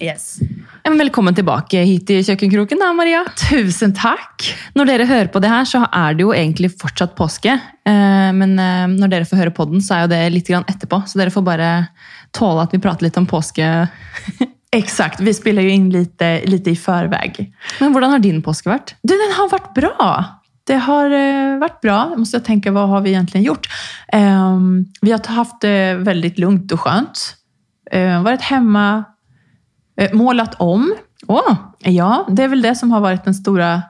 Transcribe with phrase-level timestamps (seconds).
[0.00, 0.38] Yes.
[0.84, 3.20] Men Velkommen tilbake hit i kjøkkenkroken, da, Maria.
[3.36, 4.46] Tusen tack!
[4.74, 7.52] Når dere hører på det her, så er det jo egentlig fortsatt påske.
[7.84, 11.02] Eh, Men eh, når dere får høre podden, så er jo det litt grann etterpå.
[11.06, 11.68] Så dere får bare
[12.36, 13.68] tåle at vi prater litt om påske.
[14.80, 17.42] Exakt, vi spelar ju in lite, lite i förväg.
[17.80, 18.94] Men hvordan har din påske vært?
[19.02, 20.10] Du, den har varit bra.
[20.64, 21.98] Det har eh, varit bra.
[22.14, 23.68] Jag måste tänka, vad har vi egentligen gjort?
[24.12, 27.36] Ehm, vi har haft det väldigt lugnt och skönt.
[27.90, 29.04] Eh, varit hemma,
[30.12, 30.94] målat om.
[31.26, 33.82] Åh, Ja, det är väl det som har varit den stora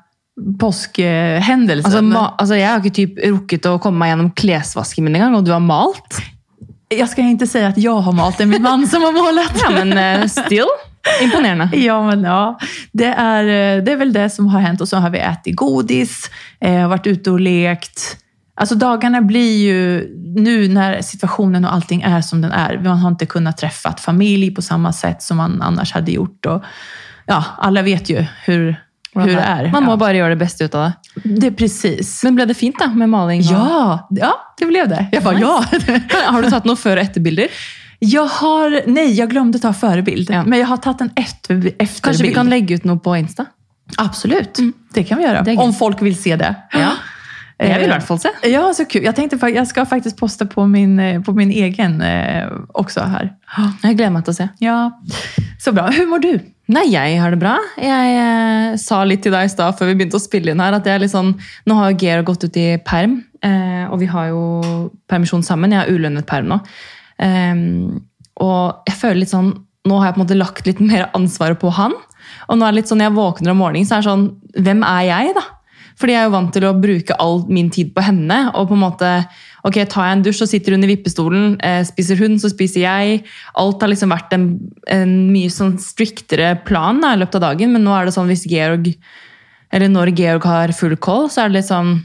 [0.60, 1.84] påskhändelsen.
[1.84, 5.34] altså, ma altså, Jeg har ikke typ rukket å komme meg gjennom klesvasken min engang,
[5.36, 6.20] og du har malt?
[6.88, 9.62] jag ska inte säga att jag har malt, det är min man som har målat.
[9.62, 10.66] Ja, men eh, still.
[11.22, 11.68] Imponerende.
[11.72, 12.58] Ja, men ja.
[12.92, 14.80] Det är, eh, det är väl det som har hänt.
[14.80, 18.16] Och så har vi ätit godis, eh, varit ute och lekt.
[18.54, 23.10] Alltså dagarna blir ju, nu när situationen och allting är som den är, man har
[23.10, 26.46] inte kunnat träffa familj på samma sätt som man annars hade gjort.
[26.46, 26.62] Och,
[27.26, 28.76] ja, alla vet ju hur,
[29.14, 29.70] hur det är.
[29.72, 29.96] Man må ja.
[29.96, 30.92] bare gjøre det beste ut av det.
[31.40, 32.22] Det är precis.
[32.24, 33.40] Men ble det fint da, med maling?
[33.40, 35.06] og- Ja, ja, det blev det.
[35.12, 35.64] Jag bara, ja.
[36.26, 37.48] Har du tatt noen før- og etterbilder?
[37.98, 40.30] Jag har, nej, jag glömde ta förebild.
[40.30, 40.44] Ja.
[40.44, 42.02] Men jag har tagit en efter, efterbild.
[42.02, 43.46] Kanskje vi kan legge ut noe på Insta?
[43.96, 44.58] Absolut,
[44.94, 45.62] det kan vi göra.
[45.62, 46.54] Om folk vill se det.
[46.72, 46.92] Ja.
[47.60, 48.30] Jeg vil i Eh, hvert fall se.
[48.48, 49.04] Ja, så kul.
[49.04, 53.36] Jag tänkte jag ska faktiskt posta på min, eh, på min egen eh, också här.
[53.82, 54.48] Gleder meg til å se.
[54.58, 55.00] Ja,
[55.58, 55.90] så bra.
[55.90, 56.40] Hur mår du?
[56.70, 57.56] Nei, jeg har det bra.
[57.76, 60.76] Jeg eh, sa litt til deg i stad før vi begynte å spille inn her,
[60.76, 61.32] at jeg er litt sånn
[61.66, 64.44] Nå har Georg gått ut i perm, eh, og vi har jo
[65.10, 65.74] permisjon sammen.
[65.74, 66.60] Jeg har ulønnet perm nå.
[67.20, 67.98] Ehm,
[68.40, 69.50] og jeg føler litt sånn
[69.88, 71.94] Nå har jeg på lagt litt mer ansvaret på han.
[72.52, 74.26] Og nå er det litt sånn, når jeg våkner om morgenen, så er det sånn
[74.66, 75.44] Hvem er jeg, da?
[76.00, 78.38] Fordi jeg er jo vant til å bruke all min tid på henne.
[78.56, 79.08] Og på en måte,
[79.68, 81.58] ok, tar jeg en dusj, så sitter hun i vippestolen.
[81.66, 83.24] Eh, spiser hun, så spiser jeg.
[83.60, 84.46] Alt har liksom vært en,
[84.88, 87.74] en mye sånn striktere plan da, i løpet av dagen.
[87.74, 88.88] Men nå er det sånn hvis Georg,
[89.70, 91.98] eller når Georg har full call, så er det litt sånn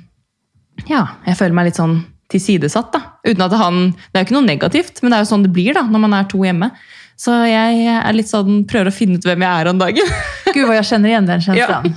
[0.89, 2.01] Ja, jeg føler meg litt sånn
[2.31, 2.91] tilsidesatt.
[2.91, 3.01] da.
[3.23, 3.79] Uten at han,
[4.12, 6.03] Det er jo ikke noe negativt, men det er jo sånn det blir da, når
[6.03, 6.72] man er to hjemme.
[7.19, 10.15] Så jeg er litt sånn, prøver å finne ut hvem jeg er om dagen.
[10.55, 11.93] Gud vad jag känner igen den känslan.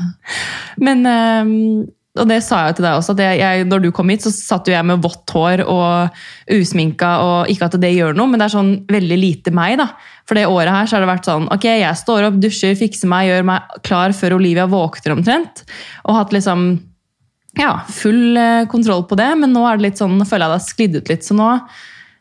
[0.76, 1.86] Men, ehm,
[2.18, 4.32] og det sa jeg til deg også, at jeg, jeg, når du kom hit, så
[4.34, 6.20] satt jo jeg med vått hår og
[6.54, 9.90] usminka, og ikke at det gjør noe, men det er sånn veldig lite meg, da.
[10.28, 13.10] For det året her så har det vært sånn, ok, jeg står opp, dusjer, fikser
[13.10, 15.62] meg, gjør meg klar før Olivia våkner omtrent,
[16.06, 16.66] og hatt liksom,
[17.58, 20.58] ja, full eh, kontroll på det, men nå er det litt sånn, føler jeg det
[20.58, 21.52] har sklidd ut litt, så nå,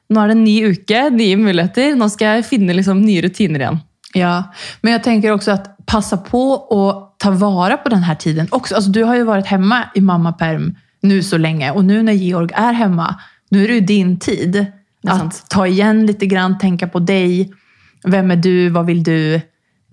[0.10, 3.60] nå er det en ny uke, nye muligheter, nå skal jeg finne liksom nye rutiner
[3.60, 3.80] igjen.
[4.14, 4.44] Ja,
[4.82, 8.76] men jag tänker också att passa på och ta vara på den här tiden också.
[8.76, 12.50] Alltså, du har ju varit hemma i mammaperm nu så länge och nu när Georg
[12.54, 13.16] är hemma,
[13.50, 15.46] nu är det ju din tid är att sant.
[15.50, 17.54] ta igen lite grann, tänka på dig.
[18.04, 18.70] Vem är du?
[18.70, 19.34] Vad vill du?
[19.36, 19.42] Är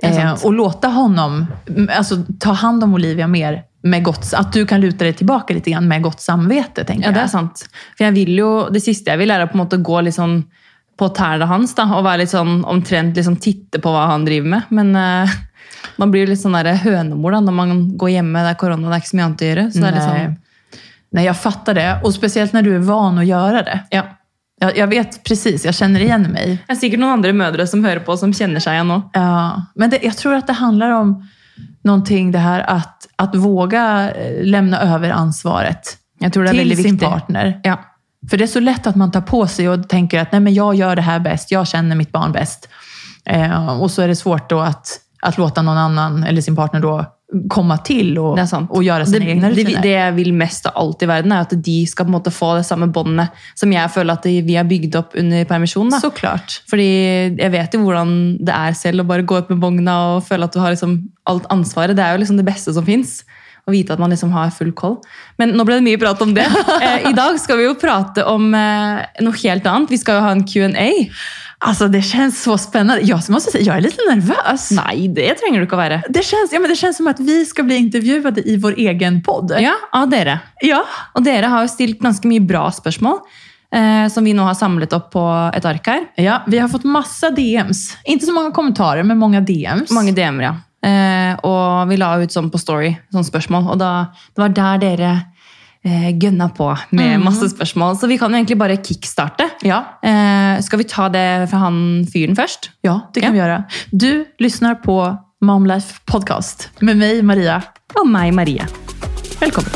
[0.02, 1.46] Eh, och låta honom
[1.96, 5.70] alltså, ta hand om Olivia mer med gott, att du kan luta dig tillbaka lite
[5.70, 6.84] grann med gott samvete.
[6.84, 7.24] Tänker Ja, det jag.
[7.24, 7.66] er sant.
[7.98, 10.14] For jeg vil jo, Det siste jeg vil, er å på en måte gå litt
[10.14, 10.44] sånn
[10.98, 11.74] på tærne hans.
[11.74, 14.62] da, Og være litt sånn omtrent liksom titte på hva han driver med.
[14.70, 15.30] Men eh,
[15.96, 18.94] man blir litt sånn der hønemor da, når man går hjemme, det er korona, det
[18.94, 19.66] er ikke så mye annet å gjøre.
[19.72, 20.38] Så det er litt
[21.14, 21.24] Nej.
[21.24, 22.00] jag fattar det.
[22.02, 23.80] Och speciellt när du är van att göra det.
[23.90, 24.02] ja.
[24.60, 26.58] Jag, jag vet precis, jag känner igen mig.
[26.66, 29.10] Det er sikkert noen andre mødre som hører på, som kjenner seg igjen nå.
[29.12, 31.28] Ja, men det, jag tror att det handlar om
[31.84, 36.76] någonting det här att, att våga eh, lämna över ansvaret Jeg tror det er till
[36.76, 37.08] sin viktig.
[37.08, 37.60] partner.
[37.64, 37.78] Ja.
[38.30, 40.54] För det är så lätt att man tar på sig och tänker att Nej, men
[40.54, 42.68] jag gör det här bäst, jag känner mitt barn bäst.
[43.24, 44.86] Eh, och så är det svårt då att,
[45.22, 47.04] att låta någon annan eller sin partner då
[47.48, 49.82] komma till och, och göra sina det, egna rutiner.
[49.82, 52.54] det jeg vil mest av alt i verden, er at de skal på måte få
[52.58, 55.90] det samme båndet som jeg føler at vi har bygd opp under permisjon.
[55.90, 56.00] da.
[56.02, 56.60] Såklart.
[56.70, 56.88] Fordi
[57.38, 58.12] jeg vet jo hvordan
[58.44, 61.00] det er selv å bare gå ut med vogna og føle at du har liksom
[61.30, 61.96] alt ansvaret.
[61.96, 63.22] Det er jo liksom det beste som fins.
[63.64, 64.98] Å vite at man liksom har full koll.
[65.40, 66.44] Men nå ble det mye prat om det.
[66.84, 69.92] Eh, I dag skal vi jo prate om eh, noe helt annet.
[69.94, 70.90] Vi skal jo ha en Q&A.
[71.58, 73.02] Alltså det känns så spännande.
[73.02, 74.70] Jag måste säga, jag är lite nervös.
[74.70, 76.02] Nei, det trenger du å være.
[76.08, 79.22] Det känns, ja, men det känns som att vi ska bli intervjuade i vår egen
[79.22, 79.52] podd.
[79.60, 80.38] Ja, av dere.
[80.60, 80.84] ja.
[81.14, 83.20] Og dere har jo stilt ganske mye bra spørsmål,
[83.74, 85.24] eh, som vi nå har samlet opp på
[85.54, 86.04] et ark her.
[86.16, 87.96] Ja, vi har fått massa DMs.
[88.04, 89.90] Inte så många kommentarer, men många DMs.
[89.90, 90.54] Mange DM-er, ja.
[90.84, 93.70] Eh, og vi la ut sånn på Story, sånn spørsmål.
[93.72, 93.92] Og da,
[94.34, 95.12] det var der dere
[96.20, 97.96] gønna på med masse spørsmål.
[98.00, 99.50] Så vi kan jo egentlig bare kickstarte.
[99.62, 99.82] Ja.
[100.02, 102.70] Eh, skal vi ta det fra han fyren først?
[102.82, 103.32] ja, det kan Ja.
[103.32, 103.64] vi göra.
[103.92, 107.60] Du lyssnar på Mom Life Podcast med mig, Maria.
[108.00, 108.66] Og meg, Marie.
[109.40, 109.70] Velkommen.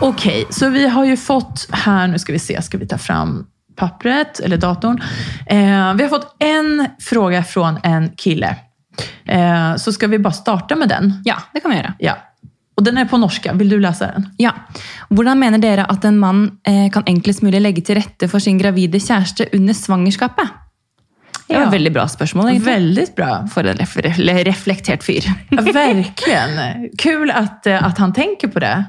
[0.00, 3.46] Okej, så vi har ju fått här, nu ska vi se, ska vi ta fram
[3.76, 5.02] pappret eller datorn.
[5.46, 8.56] Eh, vi har fått en fråga från en kille.
[9.24, 11.22] Eh, så ska vi bara starta med den.
[11.24, 11.94] Ja, det kan vi göra.
[11.98, 12.16] Ja.
[12.76, 14.28] Och den är på norska, vill du läsa den?
[14.36, 14.52] Ja.
[15.08, 18.58] Hvordan mener dere at en mann eh, kan enklest mulig legge til rette for sin
[18.58, 20.48] gravide kjæreste under svangerskapet?
[21.48, 21.66] Det var Ja.
[21.68, 22.48] et veldig bra spørsmål.
[22.48, 22.72] egentlig.
[22.72, 23.46] Väldigt bra.
[23.46, 25.24] For en ref ref reflektert fyr.
[25.50, 26.88] Ja, verkligen.
[26.98, 28.84] Kul att, eh, att han tänker på det.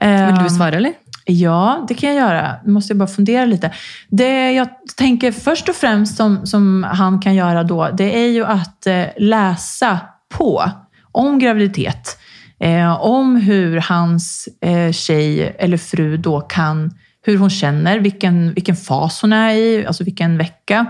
[0.00, 0.92] Eh, Vil du svare, eller?
[1.28, 2.56] Ja, det kan jag göra.
[2.64, 3.72] Nu måste jag bara fundera lite.
[4.08, 8.44] Det jag tänker först och främst som, som han kan göra då, det är ju
[8.44, 10.70] att eh, läsa på
[11.12, 12.18] om graviditet.
[12.60, 16.90] Eh, om hur hans eh, tjej eller fru då kan,
[17.22, 20.86] hur hon känner, vilken, vilken fas hon är i, alltså vilken vecka.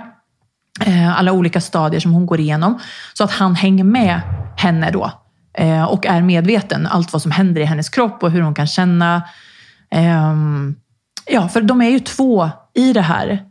[0.80, 2.78] Eh, alla olika stadier som hon går igenom.
[3.14, 4.20] Så att han hänger med
[4.56, 5.10] henne då.
[5.58, 8.66] Eh, och är medveten allt vad som händer i hennes kropp och hur hon kan
[8.66, 9.22] känna.
[9.96, 10.76] Ehm,
[11.26, 13.42] ja, för de är ju två i det här.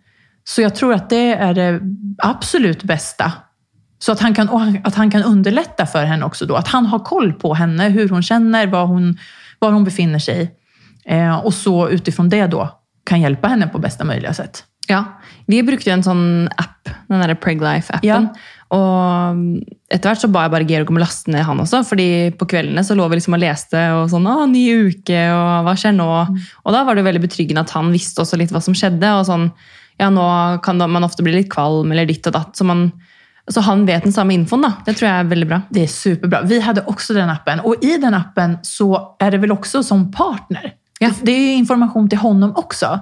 [0.43, 1.81] Så jag tror att det är det
[2.17, 3.31] absolut bästa.
[3.99, 6.55] Så att han, kan, att han kan underlätta för henne också då.
[6.55, 9.17] Att han har koll på henne, hur hon känner, var hon,
[9.59, 10.55] var hon befinner sig.
[11.05, 14.63] Eh, och så utifrån det då kan hjälpa henne på bästa möjliga sätt.
[14.87, 15.03] Ja.
[15.45, 17.99] Vi brukte en sånn app, den derre Preglife-appen.
[18.01, 18.35] Ja.
[18.75, 19.41] Og
[19.93, 22.47] etter hvert så ba jeg bare Georg om å laste ned han også, fordi på
[22.51, 25.95] kveldene så lå vi liksom og leste og sånn 'Å, ny uke, og hva skjer
[25.95, 26.27] nå?'
[26.65, 29.05] Og da var det veldig betryggende at han visste også litt hva som skjedde.
[29.05, 29.51] og sånn,
[29.99, 32.55] ja, nå kan man ofte bli litt kvalm eller ditt og datt.
[32.57, 32.91] Så, man,
[33.47, 34.73] så han vet den samme infoen, da.
[34.85, 35.61] Det tror jeg er veldig bra.
[35.69, 36.41] Det är superbra.
[36.41, 40.11] Vi hade också den appen och i den appen så är det väl också som
[40.11, 40.73] partner.
[40.99, 41.11] Ja.
[41.21, 42.99] Det är information till honom också.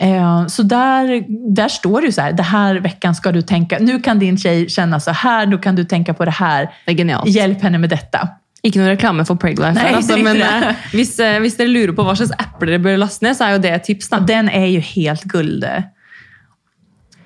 [0.00, 1.24] Eh, Så där,
[1.54, 4.68] där står det så här, det här veckan ska du tänka, nu kan din tjej
[4.68, 6.68] känna så här, nu kan du tänka på det här.
[6.86, 7.26] Det er genialt.
[7.28, 8.28] Hjälp henne med detta.
[8.62, 10.46] Ikke noe reklame for Preglife, Nei, altså, men det.
[10.68, 13.44] eh, hvis, eh, hvis dere lurer på hva slags apper dere bør laste ned, så
[13.46, 14.08] er jo det et tips.
[14.08, 14.18] da.
[14.20, 15.64] Den är ju helt guld.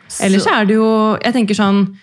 [0.08, 1.96] Så- Ellers er det jo Jeg tenker sånn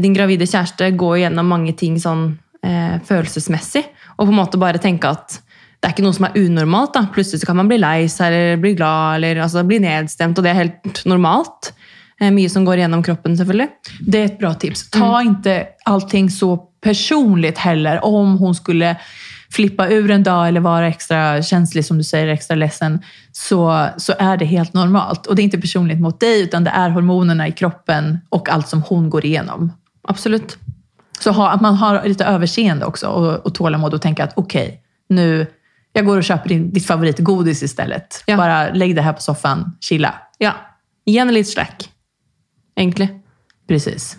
[0.00, 3.84] Din gravide kjæreste går gjennom mange ting sånn eh, følelsesmessig.
[4.18, 5.38] Og på en måte bare tenke at
[5.84, 6.94] det er ikke noe som er unormalt.
[6.94, 7.02] da.
[7.12, 10.46] Plutselig så kan man bli lei seg eller bli glad eller altså, bli nedstemt, og
[10.46, 11.74] det er helt normalt.
[12.20, 13.68] Eh, mye som går gjennom kroppen, selvfølgelig.
[14.00, 14.90] Det är ett bra tips.
[14.90, 18.04] Ta inte allting så personligt heller.
[18.04, 18.96] Om hon skulle
[19.50, 23.02] flippa ur en dag eller vara extra känslig, som du säger, extra ledsen,
[23.32, 25.26] så, så är det helt normalt.
[25.26, 28.68] Och det är inte personligt mot dig, utan det är hormonerna i kroppen och allt
[28.68, 29.72] som hon går igenom.
[30.08, 30.56] Absolutt.
[31.20, 34.80] Så ha, att man har lite överseende också och, och tålamod och tänka att okej,
[35.08, 35.46] nu,
[35.96, 38.22] jag går och köper din, ditt favoritgodis istället.
[38.26, 38.36] Ja.
[38.36, 40.14] Bara lägg det här på soffan, chilla.
[40.38, 40.52] Ja.
[41.06, 41.88] Henne litt slack,
[42.76, 43.08] egentlig.
[43.68, 44.16] Precis.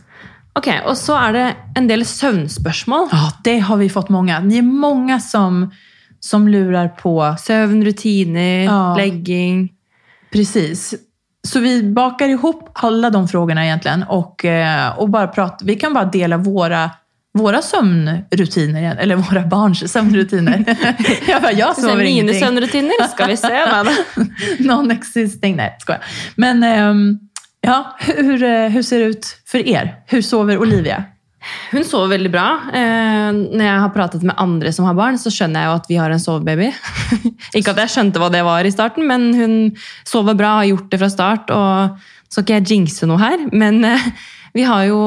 [0.55, 1.45] Ok, Og så er det
[1.75, 3.09] en del søvnspørsmål.
[3.11, 4.39] Ja, det har vi fått många.
[4.39, 5.71] Ni är många som,
[6.19, 8.95] som lurar på Søvn, rutiner, Ja.
[8.95, 9.69] legging.
[10.31, 10.93] Precis.
[11.47, 15.65] Så vi bakar ihop alla de frågorna egentligen och, eh, och bara prata.
[15.65, 16.89] Vi kan bara dela våra,
[17.35, 20.63] våra sömnrutiner, igen, eller våra barns sömnrutiner.
[21.27, 22.39] jag bara, jag sover ingenting.
[22.39, 23.85] søvnrutiner, skal vi da.
[24.59, 25.55] Non-existing.
[25.55, 26.03] Nej, skojar.
[26.35, 27.19] Men ehm,
[27.61, 29.95] ja, hur, hur ser det ut för er?
[30.07, 31.03] Hur sover Olivia?
[31.71, 32.45] Hun sover veldig bra.
[32.73, 35.89] Eh, når jeg har pratet med andre som har barn, så skjønner jeg jo at
[35.91, 36.71] vi har en sovebaby.
[37.57, 39.55] ikke at jeg skjønte hva det var i starten, men hun
[40.07, 41.51] sover bra, har gjort det fra start.
[41.51, 41.99] og
[42.31, 44.09] Så ikke jeg jinxe noe her, men eh,
[44.55, 45.01] vi har jo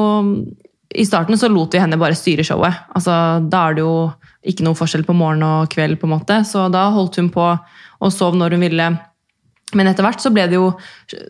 [0.89, 2.73] i starten så lot vi henne bare styre showet.
[2.97, 3.13] Altså,
[3.45, 4.09] da er det jo
[4.49, 6.39] ikke noe forskjell på morgen og kveld, på en måte.
[6.47, 7.45] Så da holdt hun på
[7.99, 8.87] og sov når hun ville.
[9.77, 10.71] Men etter hvert så ble det jo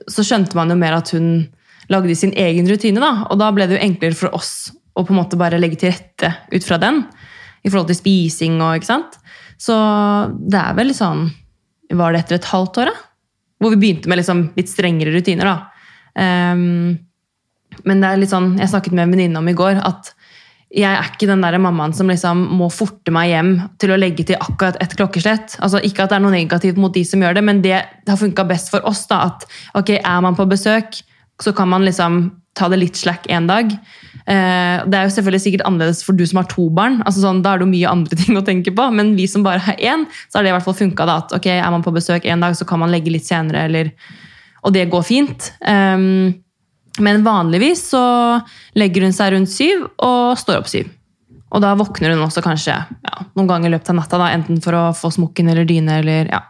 [0.08, 1.50] Så skjønte man jo mer at hun
[1.90, 3.26] lagde sin egen rutine, da.
[3.34, 5.92] Og da ble det jo enklere for oss å på en måte bare legge til
[5.92, 7.02] rette ut fra den.
[7.66, 9.18] I forhold til spising og ikke sant.
[9.60, 9.76] Så
[10.40, 11.26] det er vel sånn
[11.90, 13.06] Var det etter et halvt år, da?
[13.60, 15.58] Hvor vi begynte med liksom litt strengere rutiner, da.
[16.54, 17.09] Um,
[17.88, 20.14] men det er litt sånn, jeg snakket med en venninne om i går at
[20.70, 24.26] jeg er ikke den der mammaen som liksom må forte meg hjem til å legge
[24.30, 25.56] til akkurat et klokkeslett.
[25.66, 28.14] Altså, ikke at det er noe negativt mot de som gjør det, men det, det
[28.14, 29.02] har funka best for oss.
[29.10, 29.48] da, at
[29.80, 31.02] ok, Er man på besøk,
[31.42, 32.22] så kan man liksom
[32.54, 33.72] ta det litt slack en dag.
[34.30, 37.00] Eh, det er jo selvfølgelig sikkert annerledes for du som har to barn.
[37.02, 38.90] altså sånn, Da er det jo mye andre ting å tenke på.
[38.94, 41.08] Men vi som bare har én, så har det i hvert fall funka.
[41.16, 43.90] At ok, er man på besøk en dag, så kan man legge litt senere, eller,
[44.62, 45.50] og det går fint.
[45.66, 45.98] Eh,
[47.00, 48.04] men vanligvis så
[48.80, 50.90] legger hun seg rundt syv og står opp syv.
[51.50, 54.60] Og da våkner hun også kanskje ja, noen ganger i løpet av natta, da, enten
[54.62, 56.00] for å få smokken eller dyne.
[56.04, 56.44] eller ja.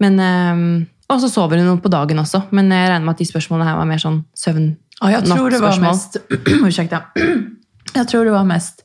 [0.00, 3.28] Men, ehm, og så sover hun på dagen også, men jeg regner med at de
[3.28, 4.70] spørsmålene her var mer sånn søvn.
[5.02, 6.16] Ja, jag tror det var mest...
[6.66, 7.04] ursäkta.
[7.94, 8.80] Jag tror det var mest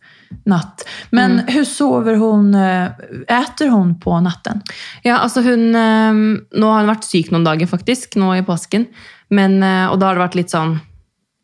[0.45, 0.83] natt.
[1.09, 2.55] Men hur sover hon?
[2.55, 2.91] eh,
[3.27, 4.61] Äter hon på natten?
[5.01, 6.19] Ja, altså hun eh,
[6.59, 8.85] Nå har hun vært syk noen dager, faktisk, nå i påsken.
[9.33, 10.77] Men, eh, og da har det vært litt sånn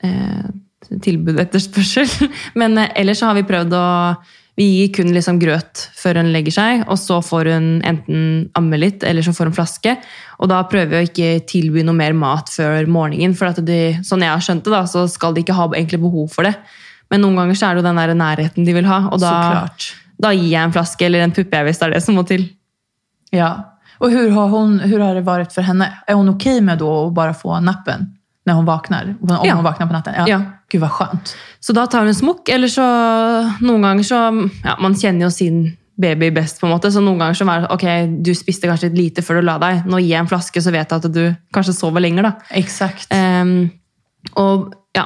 [0.03, 0.47] eh,
[1.05, 2.09] tilbud og etterspørsel.
[2.59, 3.85] Men eh, ellers så har vi prøvd å
[4.55, 8.77] Vi gir kun liksom grøt før hun legger seg, og så får hun enten amme
[8.79, 9.97] litt, eller så får hun flaske.
[10.39, 14.23] Og da prøver vi å ikke tilby noe mer mat før morgenen, for de, sånn
[14.23, 16.55] jeg har skjønt det, da, så skal de ikke ha egentlig behov for det.
[17.11, 19.35] Men noen ganger så er det jo den der nærheten de vil ha, og da,
[20.23, 22.47] da gir jeg en flaske eller en puppe, hvis det er det som må til.
[23.35, 23.74] Ja.
[23.97, 25.93] Och hur har, hon, hur har det varit för henne?
[26.07, 28.05] Är hon okej med då att bara få nappen
[28.45, 29.15] när hon vaknar?
[29.21, 29.53] Om Ja.
[29.55, 30.13] hon vaknar på natten?
[30.27, 30.41] Ja.
[30.71, 31.35] Gud vad skönt.
[31.59, 32.81] Så da tar hun en smokk, eller så
[33.61, 34.15] noen ganger så
[34.63, 37.61] ja, Man kjenner jo sin baby best, på en måte, så noen ganger så er
[37.61, 37.85] det ok,
[38.25, 39.85] du spiste kanskje litt lite før du la deg.
[39.85, 42.23] Nå gir jeg en flaske, så vet jeg at du kanskje sover lenger.
[42.23, 42.31] da.
[42.51, 43.07] Exakt.
[43.13, 43.69] Ehm,
[44.35, 45.05] og ja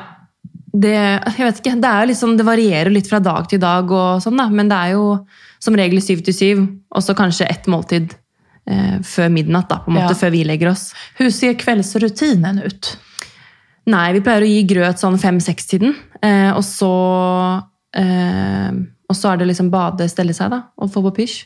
[0.74, 0.94] det,
[1.38, 3.90] jeg vet ikke, det, jo liksom, det varierer litt fra dag til dag,
[4.22, 5.06] sånn da, men det er jo
[5.60, 6.60] som regel syv til syv,
[6.96, 8.14] og så kanskje ett måltid
[8.70, 10.20] eh, før midnatt, da, på en måte, Ja.
[10.22, 10.94] før vi legger oss.
[11.20, 12.96] Hur ser kvällsrutinen ut?
[13.90, 15.96] Nei, vi pleier å gi grøt sånn fem-seks-tiden.
[16.22, 16.90] Eh, og, så,
[17.98, 18.70] eh,
[19.10, 21.46] og så er det liksom bade, stelle seg da, og få på pysj.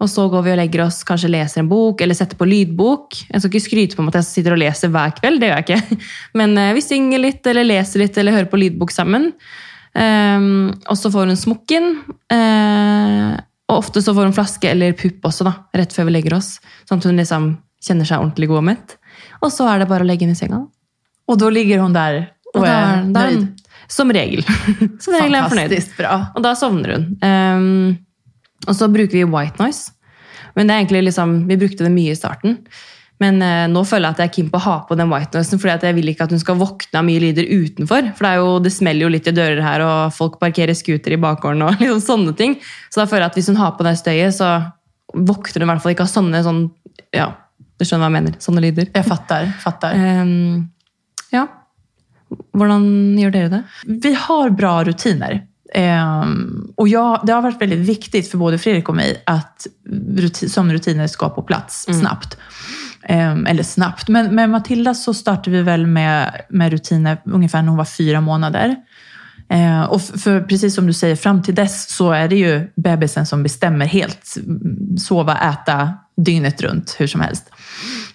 [0.00, 3.18] Og så går vi og legger oss, kanskje leser en bok, eller setter på lydbok.
[3.28, 5.58] Jeg skal ikke skryte på meg at jeg sitter og leser hver kveld, det gjør
[5.58, 5.98] jeg ikke.
[6.40, 9.32] Men eh, vi synger litt, eller leser litt, eller hører på lydbok sammen.
[9.92, 10.40] Eh,
[10.86, 11.90] og så får hun smokken.
[13.70, 16.56] Og ofte så får hun flaske eller pupp også, da, rett før vi legger oss.
[16.88, 17.50] Sånn at hun liksom
[17.80, 18.96] kjenner seg ordentlig god og mett.
[19.40, 20.58] Og så er det bare å legge henne i senga.
[20.58, 20.66] da.
[21.30, 23.60] Och då ligger hon där och, Og da, är da, nöjd?
[23.88, 24.42] som regel.
[25.00, 25.74] som regel er fornøyd.
[25.96, 26.16] Bra.
[26.34, 27.04] Og da sovner hun.
[27.22, 27.98] Ehm,
[28.66, 29.92] og så bruker vi white noise.
[30.56, 32.58] Men det er egentlig liksom, Vi brukte det mye i starten.
[33.20, 35.36] Men eh, nå føler jeg at jeg er keen på å ha på den white
[35.36, 38.10] noisen, fordi at jeg vil ikke at hun skal våkne av mye lyder utenfor.
[38.16, 41.16] For det, er jo, det smeller jo litt i dører her, og folk parkerer scooter
[41.16, 41.66] i bakgården.
[41.66, 42.56] og liksom sånne ting.
[42.88, 44.54] Så da føler jeg at hvis hun har på det støyet, så
[45.12, 46.64] våkner hun i hvert fall ikke av sånne sånn,
[47.16, 47.28] ja,
[47.80, 48.90] du skjønner hva jeg mener, sånne lyder.
[48.96, 49.52] Jag fattar.
[49.60, 49.96] fattar.
[49.96, 50.68] Ehm,
[51.34, 51.46] ja.
[52.56, 52.84] Hvordan
[53.18, 53.62] gjør dere det?
[54.04, 55.42] Vi har bra rutiner.
[55.74, 59.66] Ehm, och jag, det har varit väldigt viktigt för både Fredrik och mig att
[60.16, 62.38] ruti, sömnrutiner ska på plats snabbt.
[63.02, 64.08] Ehm, eller snabbt.
[64.08, 68.20] Men med Matilda så startade vi väl med, med rutiner ungefär när hon var fyra
[68.20, 68.76] månader.
[69.48, 73.26] Ehm, och för precis som du säger, fram till dess så är det ju bebisen
[73.26, 74.36] som bestämmer helt.
[74.98, 77.50] Sova, äta dygnet runt, hur som helst.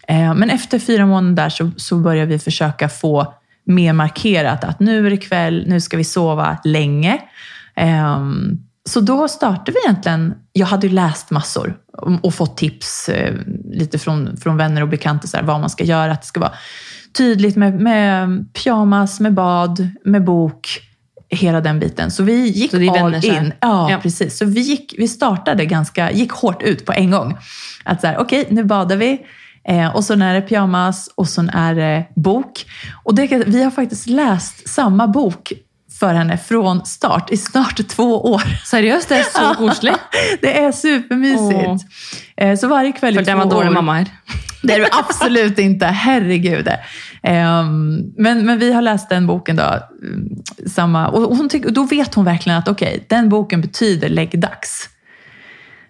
[0.08, 3.34] Ehm, men efter fyra månader så, så börjar vi försöka få
[3.66, 7.22] mer markerat att nu är det kväll, nu ska vi sova länge.
[8.90, 11.78] Så då startade vi egentligen, jag hade ju läst massor
[12.22, 13.34] och fått tips eh,
[13.72, 16.12] lite från, från vänner och bekanta så här, vad man ska göra.
[16.12, 16.54] Att det ska vara
[17.18, 20.80] tydligt med, med pyjamas, med bad, med bok,
[21.30, 22.12] hela den biten.
[22.12, 23.54] Så vi gick Så all in.
[23.62, 24.00] Ja, Ja.
[24.02, 24.38] precis.
[24.38, 27.38] Så vi, gick, vi startade ganska, gick hårt ut på en gång.
[27.84, 29.26] Att så här, okej, nu badar vi.
[29.68, 32.66] Eh, och så är det pyjamas och så är det bok.
[33.04, 35.54] Och det, vi har faktiskt läst samma bok
[36.00, 38.42] för henne från start i snart två år.
[38.66, 39.94] Seriøst, det er så koselig.
[40.42, 41.86] Det är supermysigt.
[42.38, 43.74] Eh, så varje kväll i Følte jeg två var dårlig år.
[43.74, 44.06] mamma her.
[44.64, 46.68] Det är du absolut inte, herregud.
[47.24, 50.30] Ehm, men, men vi har läst den boken då, mm,
[50.68, 54.90] samma, och hon tyck, då vet hon verkligen att okej, den boken betyder läggdags.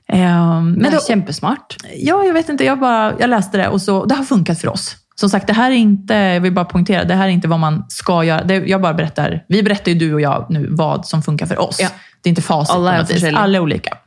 [0.08, 1.76] Ehm, Det men då, kjempesmart.
[1.98, 4.68] ja, jag vet inte, jag, bara, jag läste det och så, det har funkat för
[4.68, 4.96] oss.
[5.16, 7.60] Som sagt, det här är inte, jag vill bara poängtera, det här är inte vad
[7.60, 8.44] man ska göra.
[8.44, 11.60] Det, jag bara berättar, vi berättar ju du och jag nu vad som funkar för
[11.60, 11.80] oss.
[11.80, 11.90] Ja.
[12.22, 13.38] Det är inte facit Alla på är olika.
[13.38, 13.98] Alla är olika.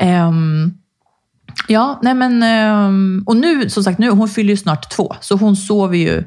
[0.00, 0.72] Ehm,
[1.68, 5.36] ja, nej men, ehm, och nu, som sagt, nu, hon fyller ju snart två, så
[5.36, 6.24] hon sover ju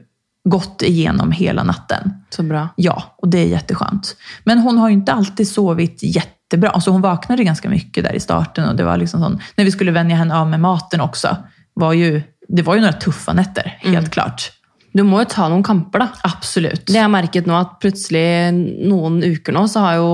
[0.50, 2.14] gott igenom hela natten.
[2.30, 2.70] Så bra.
[2.76, 4.16] Ja, och det är jätteskönt.
[4.44, 6.70] Men hon har ju inte alltid sovit jättebra.
[6.70, 8.70] Alltså hon vaknade ganska mycket där i starten.
[8.70, 11.38] Och det var liksom sån, när vi skulle vänja henne av med maten också,
[11.74, 14.52] var ju, det var ju några tuffa nätter, helt klart.
[14.96, 16.08] Du må jo ta noen kamper, da.
[16.24, 16.86] Absolut.
[16.88, 18.54] Det jeg har merket nå, at plutselig
[18.88, 20.12] noen uker nå, så har jo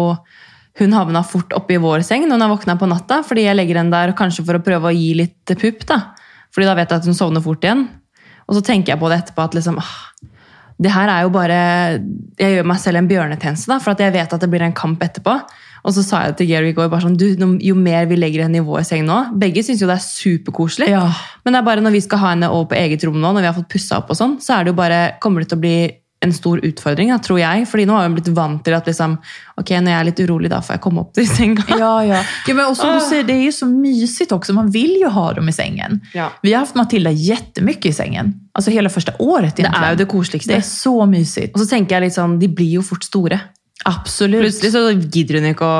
[0.79, 3.57] hun havna fort oppe i vår seng når hun har våkna på natta, fordi jeg
[3.59, 5.99] legger henne der kanskje for å prøve å gi litt pupp, da.
[6.55, 7.85] Fordi da vet jeg at hun sovner fort igjen.
[8.47, 9.91] Og så tenker jeg på det etterpå at liksom ah,
[10.81, 11.57] Det her er jo bare
[12.41, 14.75] Jeg gjør meg selv en bjørnetjeneste, da, for at jeg vet at det blir en
[14.75, 15.37] kamp etterpå.
[15.83, 17.25] Og så sa jeg til Gary i går bare sånn, du,
[17.61, 20.91] jo mer vi legger henne i vår seng nå Begge syns jo det er superkoselig.
[20.91, 21.07] Ja.
[21.43, 23.41] Men det er bare når vi skal ha henne over på eget rom nå, når
[23.41, 25.59] vi har fått pussa opp og sånn, så er det jo bare, kommer det til
[25.61, 25.75] å bli
[26.21, 27.63] en stor utfordring, da, tror jeg.
[27.65, 29.15] Fordi nå har hun blitt vant til at liksom,
[29.57, 31.65] ok, når jeg er litt urolig, da får jeg komme opp til senga.
[31.79, 32.19] Ja, ja.
[32.47, 34.53] ja men och som du säger, det är ju så mysigt också.
[34.53, 36.01] Man vill ju ha dem i sängen.
[36.13, 36.29] Ja.
[36.41, 38.33] Vi har haft Matilda jättemycket i sängen.
[38.53, 39.83] Alltså hela första året Det egentligen.
[39.83, 40.53] er jo det Det koseligste.
[40.53, 41.55] är så mysigt.
[41.55, 43.39] Og så tenker jeg litt sånn, de blir jo fort store.
[43.83, 44.41] Absolut.
[44.41, 45.77] Plutselig så gidder hun ikke å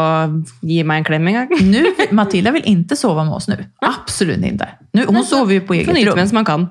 [0.66, 1.52] gi meg en klem engang.
[1.62, 3.58] Nu, Matilda vill inte sova med oss nu.
[3.86, 4.68] Absolut inte.
[4.94, 6.16] Nu, hon sover ju på eget rum.
[6.16, 6.68] mens man kan.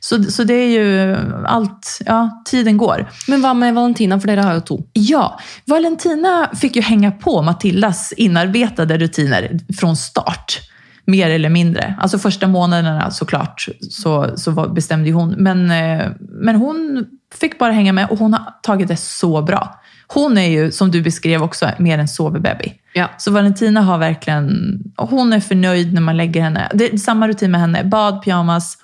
[0.00, 3.10] Så, så det är ju allt, ja, tiden går.
[3.28, 4.78] Men hva med Valentina, for dere har jo to.
[4.92, 10.60] Ja, Valentina fick ju hänga på Matildas inarbetade rutiner från start.
[11.04, 11.94] Mer eller mindre.
[12.00, 15.30] Alltså första månaderna såklart så, så var, bestämde ju hon.
[15.30, 19.79] Men, eh, men hon fick bara hänga med och hon har tagit det så bra.
[20.14, 22.72] Hon är ju, som du beskrev också, mer en sovebaby.
[22.92, 23.10] Ja.
[23.18, 26.68] Så Valentina har verkligen, hon är förnöjd när man lägger henne.
[26.74, 27.84] Det är samma rutin med henne.
[27.84, 28.78] Bad, pyjamas,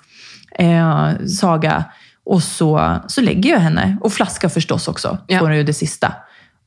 [0.59, 1.83] eh, saga.
[2.25, 3.97] Och så, så lägger jag henne.
[4.01, 5.39] Och flaska förstås också, Ja.
[5.39, 6.13] får hon ju det sista.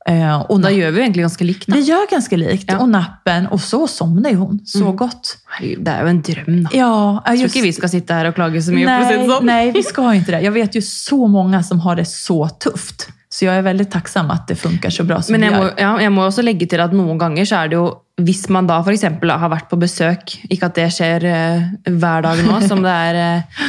[0.07, 1.69] Eh, och napp- gjør vi jo egentlig ganske likt.
[1.69, 2.65] vi gör ganska likt.
[2.67, 2.77] Ja.
[2.77, 3.47] Och nappen.
[3.47, 4.59] Och så somnar ju hon.
[4.65, 4.95] Så Mm.
[4.95, 5.37] gott.
[5.77, 6.69] Det er jo en drøm, da.
[6.73, 9.83] Ja, tror just, ikke vi skal sitte her og klage så si nej, nej, vi
[9.83, 10.41] ska inte det.
[10.41, 13.09] Jag vet ju så många som har det så tufft.
[13.33, 15.63] Så jag är väldigt tacksam att det funkar så bra som Men det jeg må,
[15.63, 15.73] gör.
[15.77, 17.85] ja, jeg må også legge til at noen ganger så er det jo
[18.21, 19.05] Hvis man da f.eks.
[19.23, 23.17] har vært på besøk, ikke at det skjer eh, hver dag nå, som det er
[23.21, 23.63] eh,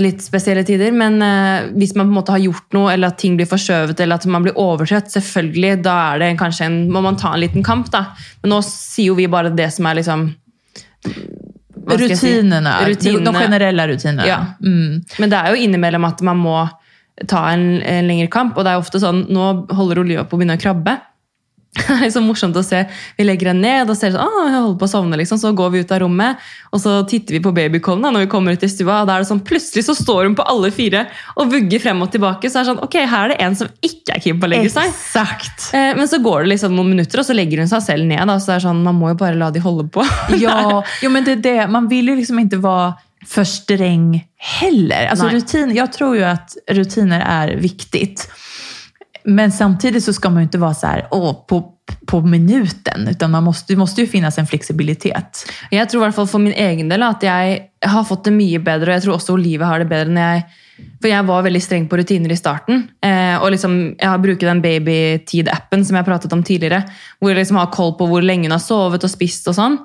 [0.00, 3.36] litt spesielle tider, men eh, hvis man på måte har gjort noe, eller at ting
[3.36, 7.18] blir forskjøvet, eller at man blir overtrøtt, selvfølgelig, da er det kanskje en, må man
[7.20, 7.90] ta en liten kamp.
[7.92, 8.06] da.
[8.42, 10.24] Men sier jo vi bare det som er liksom
[11.84, 12.32] jeg si?
[12.32, 14.26] Rutinerna, de- generella rutinerna.
[14.26, 14.38] Ja.
[14.62, 15.02] Mm.
[15.18, 16.56] Men det er jo innimellom at man må
[17.30, 20.40] ta en, en lengre kamp, og det er ofte sånn, nå holder Olivia på å
[20.40, 20.98] begynne å krabbe.
[21.88, 22.84] Det er så morsomt å se.
[23.18, 25.40] Vi legger henne ned og ser sånn, ah, jeg holder på å sovne, liksom.
[25.42, 28.28] Så går vi ut av rommet, og så titter vi på babykollen da, når vi
[28.30, 30.70] kommer ut i stua, og da er det sånn, plutselig så står hun på alle
[30.74, 31.04] fire
[31.34, 33.72] og vugger frem og tilbake, så er det sånn, ok, her er det en som
[33.82, 34.92] ikke er keen på å legge seg.
[34.92, 35.66] Exakt.
[35.74, 38.22] Eh, Men så går det liksom noen minutter, og så legger hun seg selv ned,
[38.22, 40.06] da, så det er sånn, man må jo bare la de holde på.
[40.38, 41.66] Ja, jo, men det är det.
[41.66, 42.94] Man vill ju liksom inte vara
[43.26, 45.06] för sträng heller.
[45.06, 45.34] Alltså Nej.
[45.34, 48.30] rutin, jag tror ju att rutiner är viktigt.
[49.24, 51.72] Men samtidigt så ska man ju inte vara så här, åh, på,
[52.06, 53.08] på minuten.
[53.08, 55.46] Utan man måste, det måste ju finnas en flexibilitet.
[55.70, 58.60] Jeg tror i hvert fall for min egen del at jeg har fått det mye
[58.60, 61.60] bedre, og jeg tror også Olive har det bedre når jeg For jeg var veldig
[61.62, 62.80] streng på rutiner i starten.
[62.98, 66.80] Eh, og liksom, jeg har brukt den Babytid-appen som jeg pratet om tidligere,
[67.20, 69.78] hvor jeg liksom har koll på hvor lenge hun har sovet og spist og sånn.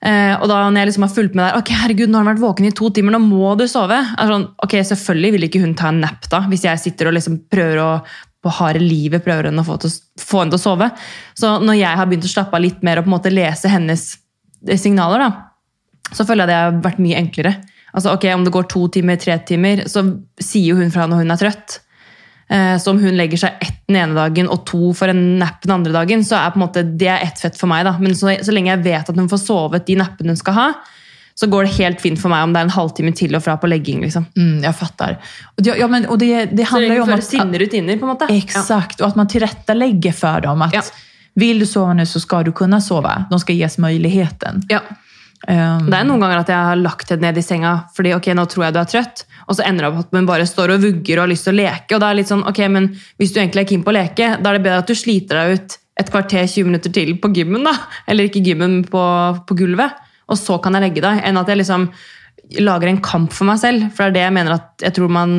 [0.00, 2.30] Eh, og da når jeg liksom har fulgt med der Ok, herregud, nå har han
[2.30, 3.98] vært våken i to timer, nå må du sove.
[4.00, 7.16] Er sånn, ok, Selvfølgelig vil ikke hun ta en nap da, hvis jeg sitter og
[7.18, 7.92] liksom prøver å
[8.40, 10.86] på harde livet prøver hun å få, til, få henne til å sove.
[11.36, 13.68] Så når jeg har begynt å slappe av litt mer og på en måte lese
[13.68, 14.04] hennes
[14.64, 17.52] eh, signaler, da, så føler jeg det har vært mye enklere.
[17.90, 20.06] Altså, ok, Om det går to timer, tre timer, så
[20.40, 21.80] sier jo hun fra når hun er trøtt.
[22.50, 25.62] Eh, så om hun legger seg ett den ene dagen og to for en napp
[25.62, 27.84] den andre dagen, så er på en måte det er ett fett for meg.
[27.86, 27.96] da.
[27.98, 30.66] Men så, så lenge jeg vet at hun får sovet de nappene hun skal ha,
[31.34, 33.54] så går det helt fint for meg om det er en halvtime til og fra
[33.56, 34.02] på legging.
[34.02, 34.26] liksom.
[34.36, 35.18] Mm, jag fattar.
[35.56, 37.24] Och det, ja, men, och det, det handlar ju om att...
[37.24, 38.26] sine rutiner, på en måte.
[38.30, 40.62] Exakt, och att man tillrättalägger för dem.
[40.62, 40.82] Att Ja.
[41.34, 43.24] vill du sova nu så ska du kunna sova.
[43.30, 44.62] De ska ges möjligheten.
[44.68, 44.80] Ja.
[45.48, 48.26] Ehm, Det er noen ganger at jeg har lagt henne ned i senga fordi ok,
[48.36, 50.74] nå tror jeg du er trøtt, og så ender det opp at hun bare står
[50.74, 51.94] og vugger og har lyst til å leke.
[51.94, 53.96] og da er det litt sånn, ok, men Hvis du egentlig er keen på å
[53.96, 57.16] leke, da er det bedre at du sliter deg ut et kvarter 20 minutter til
[57.20, 57.74] på gymmen, da.
[58.08, 59.00] Eller ikke gymmen, men på,
[59.46, 59.92] på gulvet.
[60.30, 61.20] Og så kan jeg legge deg.
[61.24, 61.90] Enn at jeg liksom
[62.60, 63.90] lager en kamp for meg selv.
[63.92, 65.34] For det er det jeg mener at jeg tror man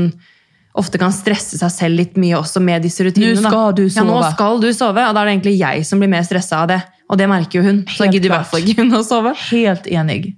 [0.78, 3.42] ofte kan stresse seg selv litt mye også med disse rutinene.
[3.42, 4.32] Nå skal du Ja, nå sove.
[4.36, 6.82] skal du sove, og da er det egentlig jeg som blir mer stressa av det.
[7.12, 7.84] Og det merker jo hun.
[7.92, 9.34] Så Helt gidder i hvert fall ikke hun å sove.
[9.52, 10.34] Helt enig.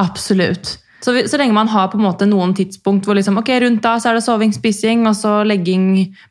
[0.00, 0.78] Absolut.
[1.04, 3.82] Så, vi, så lenge man har på en måte noen tidspunkt hvor liksom, ok, rundt
[3.84, 5.84] da så er det soving, spising, og så legging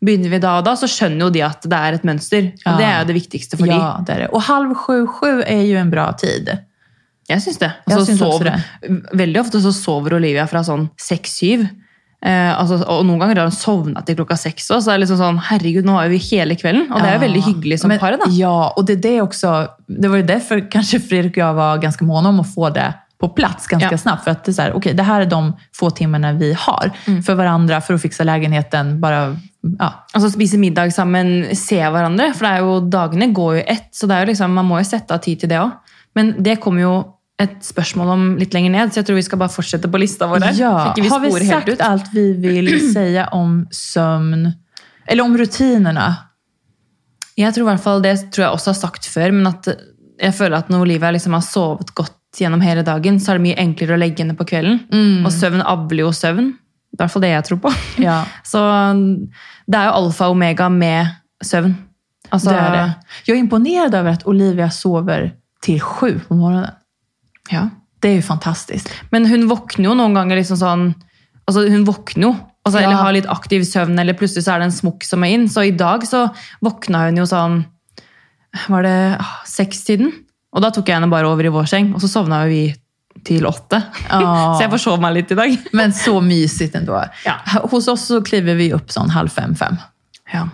[0.03, 2.49] begynner vi da og da, så skjønner jo de at det er et mønster.
[2.65, 2.75] Og Ja.
[2.81, 4.27] det er jo det viktigste for Ja, det är det.
[4.27, 6.45] Och halv sju, sju är ju en bra tid.
[6.45, 6.57] de.
[7.29, 7.71] Jeg syns det.
[7.87, 11.67] Jeg Altså, syns også sov, veldig ofte så sover Olivia fra sånn seks-syv.
[12.25, 15.17] Eh, altså, og noen ganger har hun sovna til klokka seks så det er liksom
[15.19, 16.87] sånn herregud, nå har vi hele kvelden.
[16.91, 18.11] Og det er jo veldig hyggelig som Men- par.
[18.17, 18.25] da.
[18.29, 19.67] Ja, och det är det också.
[19.87, 22.93] Det var ju därför kanske Fredrik och jag var ganska måna om att få det
[23.19, 23.97] på plats ganska Ja.
[23.97, 24.23] snabbt.
[24.23, 26.91] För att det är så här, okej, det här är de få timmarna vi har
[27.07, 27.23] Mm.
[27.23, 29.01] för varandra, för att fixa lägenheten.
[29.01, 29.37] Bara,
[29.79, 29.93] ja.
[30.13, 32.33] Altså Spise middag sammen, se hverandre.
[32.33, 34.77] For det er jo, dagene går jo ett, så det er jo liksom, man må
[34.79, 35.71] jo sette av tid til det òg.
[36.15, 37.05] Men det kommer jo
[37.41, 40.27] et spørsmål om litt lenger ned, så jeg tror vi skal bare fortsette på lista
[40.31, 40.45] vår.
[40.55, 41.81] Ja, vi har vi sagt ut.
[41.83, 44.51] allt vi vill säga om sömn?
[45.07, 46.15] Eller om rutinerna?
[47.35, 49.67] Jeg tror i hvert fall, Det tror jeg også har sagt før, men at
[50.21, 53.45] jeg føler at når Olivia liksom har sovet godt gjennom hele dagen, så er det
[53.49, 54.79] mye enklere å legge henne på kvelden.
[54.91, 55.25] Mm.
[55.27, 56.53] Og søvn avler jo søvn.
[56.55, 57.73] Det er i hvert fall det jeg tror på.
[58.03, 58.21] Ja,
[58.51, 58.61] Så
[59.67, 61.11] det er jo alfa og omega med
[61.43, 61.75] søvn.
[62.31, 62.93] Altså, det är det.
[63.25, 66.71] Jag är imponerad över att Olivia sover till sju på morgonen.
[67.49, 67.69] Ja.
[67.99, 68.89] Det är ju fantastiskt.
[69.09, 70.83] Men hun våkner jo noen ganger liksom sånn
[71.47, 72.35] altså Hun våkner jo.
[72.65, 72.87] Altså, Ja.
[72.87, 75.49] Eller har litt aktiv søvn, eller plutselig så er det en smokk som er inn.
[75.49, 76.23] Så i dag så
[76.65, 77.59] våkna hun jo sånn
[78.71, 80.11] var det ah, seks-tiden.
[80.55, 82.61] Og da tok jeg henne bare over i vår seng, og så sovna jo vi
[83.25, 83.81] til åtte.
[84.09, 84.19] Ja.
[84.57, 85.53] Så jeg forsov meg litt i dag.
[85.73, 86.97] Men så mysigt ändå.
[87.25, 87.35] Ja.
[87.71, 89.77] Hos oss så kliver vi upp sån halv fem, fem.
[90.33, 90.47] Ja.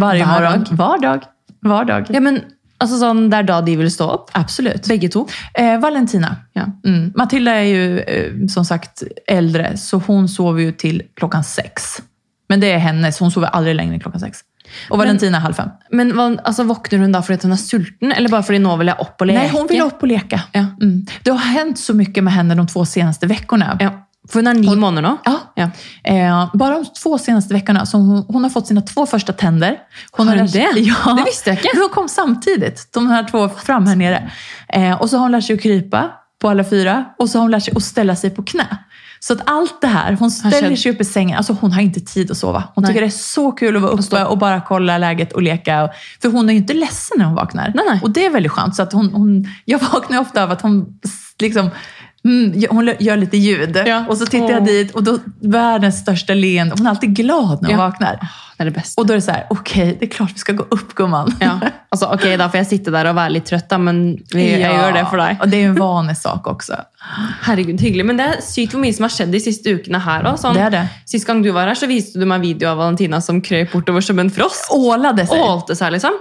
[0.00, 0.64] Varje Hver morgon.
[0.64, 0.76] dag?
[0.78, 1.26] Var dag.
[1.66, 2.06] Var dag.
[2.10, 2.40] ja, men
[2.78, 4.30] altså sånn, Det er da de vil stå opp?
[4.32, 4.86] Absolut.
[4.88, 5.26] Begge to?
[5.54, 6.36] Eh, Valentina.
[6.52, 6.66] Ja.
[6.86, 7.12] Mm.
[7.16, 12.00] Matilda är ju eh, som sagt äldre, så hon sover ju till klockan sex.
[12.48, 14.38] Men det är hennes, hon sover aldrig längre än klockan sex.
[14.90, 15.68] Och Valentina halv fem.
[15.90, 18.76] Men hva- altså, Våkner hun da fordi at hun er sulten, eller bare fordi nå
[18.76, 19.38] vil jeg opp og leke?
[19.38, 20.40] Nej, hon vill upp och leka.
[20.52, 20.64] Ja.
[20.82, 21.06] Mm.
[21.22, 23.76] Det har hänt så mycket med henne de två senaste veckorna.
[23.80, 23.90] Ja.
[24.30, 25.16] For hun er ni måneder nå?
[25.24, 25.38] Ja.
[25.54, 25.70] Ja.
[26.04, 27.86] Eh, bara de två senaste veckorna.
[27.86, 29.78] Så hon, hon har fått sina två första tänder.
[30.12, 30.68] Hon Har hon det?
[30.76, 31.14] Ja.
[31.14, 31.78] Det visste jag inte.
[31.78, 34.30] De kom samtidigt, de här två fram här nere.
[34.68, 36.10] Eh, och så har hon lärt sig att krypa
[36.40, 37.04] på alla fyra.
[37.18, 38.78] Och så har hon lärt sig att ställa sig på knä.
[39.20, 41.36] Så att allt det här, hon ställer sig upp i sängen.
[41.36, 42.64] Alltså hon har inte tid att sova.
[42.74, 42.88] Hon Nej.
[42.88, 45.90] tycker det är så kul att vara uppe och bara kolla läget och leka.
[46.22, 47.72] För hon är ju inte ledsen när hon vaknar.
[47.74, 48.00] Nej, nej.
[48.02, 48.76] Och det är väldigt skönt.
[48.76, 50.86] Så att hon, hon, jag vaknar ofta av att hon
[51.38, 51.70] liksom
[52.26, 54.04] Mm, hon gör lite ljud Ja.
[54.08, 56.74] och så tittar jag dit och då världens största leende.
[56.78, 57.86] Hon är alltid glad när hon Ja.
[57.86, 58.18] vaknar.
[58.58, 59.00] Det er det beste.
[59.00, 61.34] Och då är det så här, okej, det är klart vi ska gå upp gumman.
[61.40, 61.60] Ja.
[61.90, 63.98] Altså, ok, Da får jeg sitte der og være litt trøtt, da, men
[64.32, 65.36] vi, jeg gjør det for deg.
[65.42, 66.74] Och det är en vanesak också.
[67.42, 68.04] Herregud, hyggelig.
[68.06, 70.38] Men det er sykt hvor mye som har skjedd de her òg.
[70.40, 70.88] Sånn, Det er det.
[71.04, 74.00] Sist gang du var her, så viste du meg video av Valentina som krøp bortover
[74.00, 74.72] som en frosk.
[74.72, 75.38] Ålade sig.
[75.40, 76.12] Ålte seg, liksom.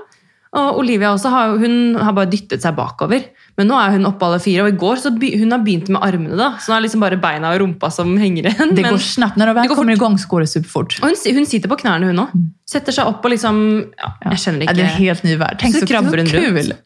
[0.56, 3.26] Og Olivia også har, hun har bare dyttet seg bakover.
[3.58, 5.90] Men nå er hun oppe alle fire, og i går så be, hun har begynt
[5.92, 6.36] med armene.
[6.40, 6.54] da.
[6.60, 8.72] Så nå er liksom bare beina og rumpa som henger igjen.
[8.76, 9.36] Det går snabbt.
[9.38, 11.00] Väl Det går kommer igång så går det superfort.
[11.02, 12.32] og hun, hun sitter på knærne, hun òg.
[12.68, 13.60] Setter seg opp og liksom
[14.00, 14.76] ja, Jeg skjønner Ja, ikke.
[14.76, 15.58] det är en helt ny värld.
[15.60, 16.52] Tänk Så så, den kul.
[16.58, 16.72] runt.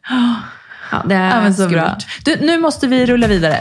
[0.91, 1.95] Ja, det er Ja, men så bra.
[1.99, 2.05] skummelt.
[2.25, 3.59] Du, nu måste vi rulla vidare.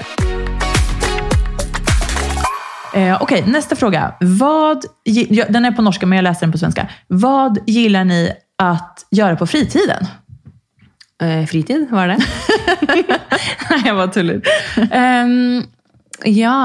[2.94, 4.12] Eh, Okej, nästa fråga.
[4.20, 6.88] Vad, ja, den är på norska, men jag läser den på svenska.
[7.08, 10.06] Vad gillar ni att göra på fritiden?
[11.22, 12.18] Eh, fritid, hva er det?
[13.70, 14.40] Nei, jeg bare tuller.
[14.94, 15.64] Ehm,
[16.30, 16.58] ja.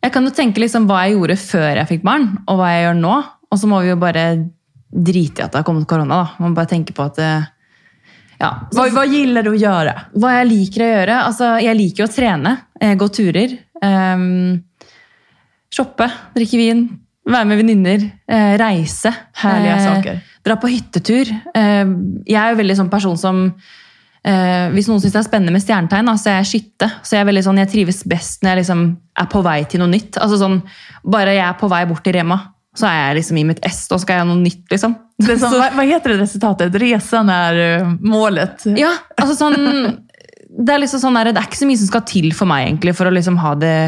[0.00, 2.86] Jeg kan jo tenke liksom hva jeg gjorde før jeg fikk barn, og hva jeg
[2.86, 3.16] gjør nå.
[3.52, 4.24] Og så må vi jo bare
[4.90, 6.22] drite i at det har kommet korona.
[6.22, 6.40] da.
[6.40, 7.30] Man må bare tenke på at det,
[8.40, 8.50] ja.
[8.70, 9.94] så, Vad, vad gillar du att göra?
[10.14, 11.18] Hva jeg liker å gjøre?
[11.28, 13.58] Altså, jeg liker jo å trene, eh, gå turer.
[13.82, 14.62] ehm,
[15.72, 16.86] shoppe, drikke vin,
[17.26, 19.10] være med venninner, eh, reise.
[19.42, 20.20] Härliga eh, saker.
[20.46, 21.30] Dra på hyttetur.
[21.54, 21.84] Eh,
[22.26, 23.40] jeg er jo veldig sånn person som
[24.26, 26.90] eh, Hvis noen syns det er spennende med stjernetegn, så er jeg skytte.
[27.02, 28.84] Så jeg, er veldig sånn, jeg trives best når jeg liksom
[29.22, 30.20] er på vei til noe nytt.
[30.22, 30.60] Altså sånn,
[31.06, 32.38] Bare jeg er på vei bort til Rema,
[32.76, 33.84] så er jeg liksom i mitt ess.
[33.90, 34.96] Da skal jeg ha noe nytt, liksom.
[35.22, 36.74] Som, Så- vad, vad heter det resultatet?
[36.82, 38.66] Resan är eh, målet.
[38.76, 40.02] Ja, altså sånn
[40.56, 42.68] Det er liksom sånn der, det er ikke så mye som skal til for meg
[42.68, 43.78] egentlig for å liksom ha det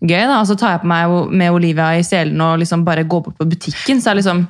[0.00, 0.24] gøy.
[0.24, 0.38] da.
[0.38, 3.48] Altså Tar jeg på meg med Olivia i selen og liksom bare går bort på
[3.48, 4.46] butikken, så er liksom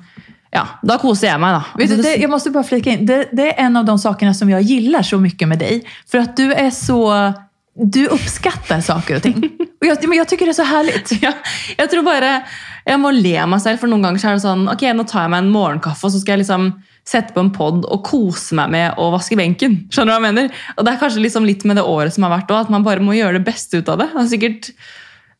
[0.49, 1.77] Ja, da koser jeg meg, da.
[1.77, 3.07] Vet du, det, jag måste bara flika in.
[3.07, 5.83] Det, det är en av de sakerna som jag gillar så mycket med dig.
[6.11, 7.33] För att du är så...
[7.81, 9.51] Du uppskattar saker och ting.
[9.81, 11.13] Och jag, men jag tycker det är så härligt.
[11.23, 11.33] ja,
[11.77, 12.43] jeg tror bare
[12.89, 15.27] jeg må le meg selv, for noen ganger så er det sånn Ok, nå tar
[15.27, 16.71] jeg meg en morgenkaffe, og så skal jeg liksom
[17.09, 19.77] sette på en pod og kose meg med å vaske benken.
[19.93, 20.63] Skjønner du hva jeg mener?
[20.77, 22.85] Og det er kanskje liksom litt med det året som har vært òg, at man
[22.85, 24.09] bare må gjøre det beste ut av det.
[24.17, 24.41] Det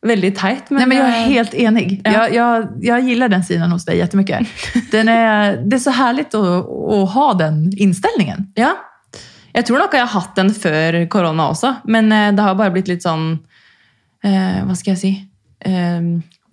[0.05, 2.01] veldig teit, men, Nej, men jag är eh, helt enig.
[2.03, 2.11] Ja.
[2.11, 4.47] Jag, jag, jag gillar den sidan hos dig jättemycket.
[4.91, 8.51] Den är, det är så härligt att, att ha den inställningen.
[8.55, 8.75] Ja.
[9.53, 12.71] Jeg tror nok jeg har hatt den før korona også, men eh, det har bare
[12.71, 13.39] blitt litt sånn
[14.23, 15.11] eh, Hva skal jeg si?
[15.65, 16.01] Eh,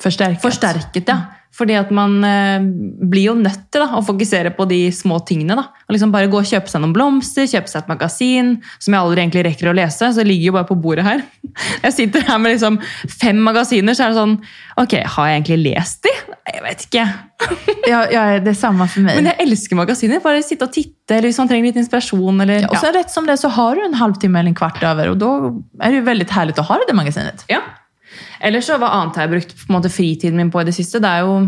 [0.02, 0.42] Förstärkat.
[0.42, 1.18] forsterket, ja.
[1.57, 2.61] Fordi at man eh,
[3.09, 5.57] blir jo nødt til da, å fokusere på de små tingene.
[5.57, 5.69] da.
[5.88, 9.01] Og liksom Bare gå og kjøpe seg noen blomster, kjøpe seg et magasin som jeg
[9.01, 10.11] aldri egentlig rekker å lese.
[10.12, 11.25] Så det ligger jo bare på bordet her.
[11.87, 12.77] Jeg sitter her med liksom
[13.21, 14.35] fem magasiner, så er det sånn
[14.81, 16.12] Ok, har jeg egentlig lest de?
[16.53, 17.07] Jeg vet ikke.
[17.87, 19.14] Ja, ja, det är samma för mig.
[19.16, 20.21] Men jeg elsker magasiner.
[20.25, 22.40] Bare sitte og titte, eller hvis man trenger litt inspirasjon.
[22.40, 22.61] eller...
[22.66, 25.09] Ja, och sen rätt som det så har du en halvtimme eller en kvart över
[25.09, 27.45] och då är det ju väldigt härligt att ha det magasinet.
[27.47, 27.61] Ja.
[28.40, 30.75] Eller så hva annet har jeg brukt på en måte fritiden min på i det
[30.77, 31.01] siste?
[31.03, 31.38] Det er jo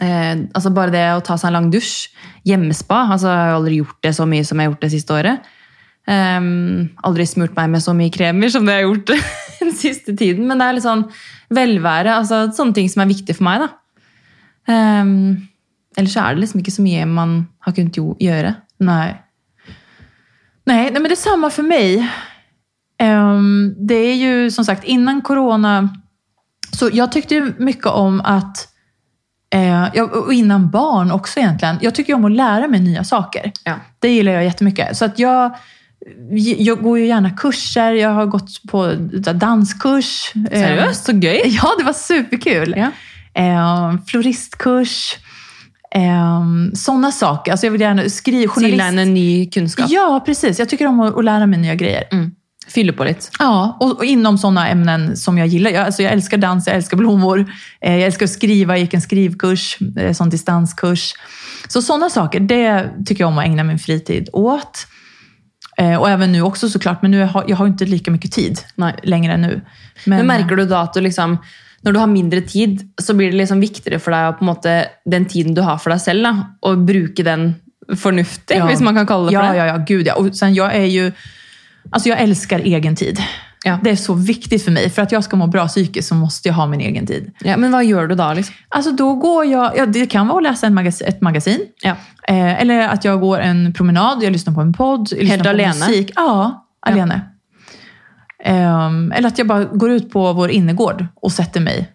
[0.00, 2.08] eh, altså bare det å ta seg en lang dusj.
[2.44, 3.06] Hjemmespa.
[3.14, 5.16] altså Jeg har aldrig aldri gjort det så mye som jeg har gjort det siste
[5.16, 5.52] året.
[6.04, 9.14] Ehm, um, aldri smurt meg med så mye kremer som det jeg har gjort
[9.62, 10.44] den siste tiden.
[10.48, 12.18] Men det er litt sånn liksom velvære.
[12.20, 13.64] altså Sånne ting som er viktig for meg.
[13.64, 13.70] da.
[14.68, 15.18] Um, ehm,
[15.96, 18.16] ellers så er det liksom ikke så mye man har kunnet göra.
[18.20, 18.54] gjøre.
[18.84, 19.20] Nej.
[20.66, 22.08] Nej, nej, men det är samma för mig.
[22.98, 25.88] Ehm, det är ju som sagt innan corona,
[26.72, 28.68] så jag tyckte ju mycket om att,
[29.54, 33.52] eh, och innan barn också egentligen, jag tycker om att lära mig nya saker.
[33.64, 33.74] Ja.
[33.98, 34.96] Det gillar jag jättemycket.
[34.96, 35.54] Så att jag,
[36.58, 38.92] jag går ju gärna kurser, jag har gått på
[39.34, 40.32] danskurs.
[40.50, 41.04] Eh, Seriøst?
[41.04, 41.40] Så gøy!
[41.62, 42.74] Ja, det var superkul.
[42.76, 42.90] Ja.
[43.42, 45.16] Eh, floristkurs.
[46.74, 47.52] Sådana saker.
[47.52, 48.80] Alltså jag vill gärna skriva journalist.
[48.80, 49.86] Tilegne ny kunnskap.
[49.90, 50.58] Ja, precis.
[50.58, 52.04] Jag tycker om att, att lära mig nya grejer.
[52.12, 52.32] Mm.
[52.66, 53.26] Fylla på lite.
[53.38, 55.70] Ja, och, och inom sådana ämnen som jag gillar.
[55.70, 57.52] Jag, alltså jag älskar dans, jag älskar blommor.
[57.80, 61.14] Eh, jag älskar att skriva, jag gick en skrivkurs, eh, sån distanskurs.
[61.68, 64.86] Så sådana saker, det tycker jag om att ägna min fritid åt.
[65.76, 68.60] Eh, och även nu också såklart, men nu har jag har inte lika mycket tid
[68.74, 68.94] Nej.
[69.02, 69.60] längre än nu.
[70.06, 71.38] Men, märker du då att du liksom,
[71.80, 74.88] när du har mindre tid, så blir det liksom viktigare för dig att på måte,
[75.04, 76.26] den tiden du har för dig själv,
[76.60, 77.54] och bruka den
[77.96, 78.76] förnuftigt, Ja.
[78.78, 79.58] om man kan kalla det för Ja, det.
[79.58, 80.14] ja, ja, gud ja.
[80.14, 81.12] Och sen jag är ju...
[81.90, 83.18] Alltså jag älskar egen tid.
[83.64, 83.78] Ja.
[83.82, 84.90] Det är så viktigt för mig.
[84.90, 87.32] För att jag ska må bra psykiskt så måste jag ha min egen tid.
[87.40, 88.32] Ja, men vad gör du då?
[88.32, 88.54] Liksom?
[88.68, 91.60] Alltså då går jag, ja, det kan vara att läsa en magasin, ett magasin.
[91.82, 91.96] Ja.
[92.28, 95.08] Eh, eller att jag går en promenad, jag lyssnar på en podd.
[95.10, 95.74] Jag Helt alene?
[95.88, 96.12] Musik.
[96.14, 97.20] Ja, alene.
[98.44, 101.90] Ehm, eller att jag bara går ut på vår innergård och sätter mig.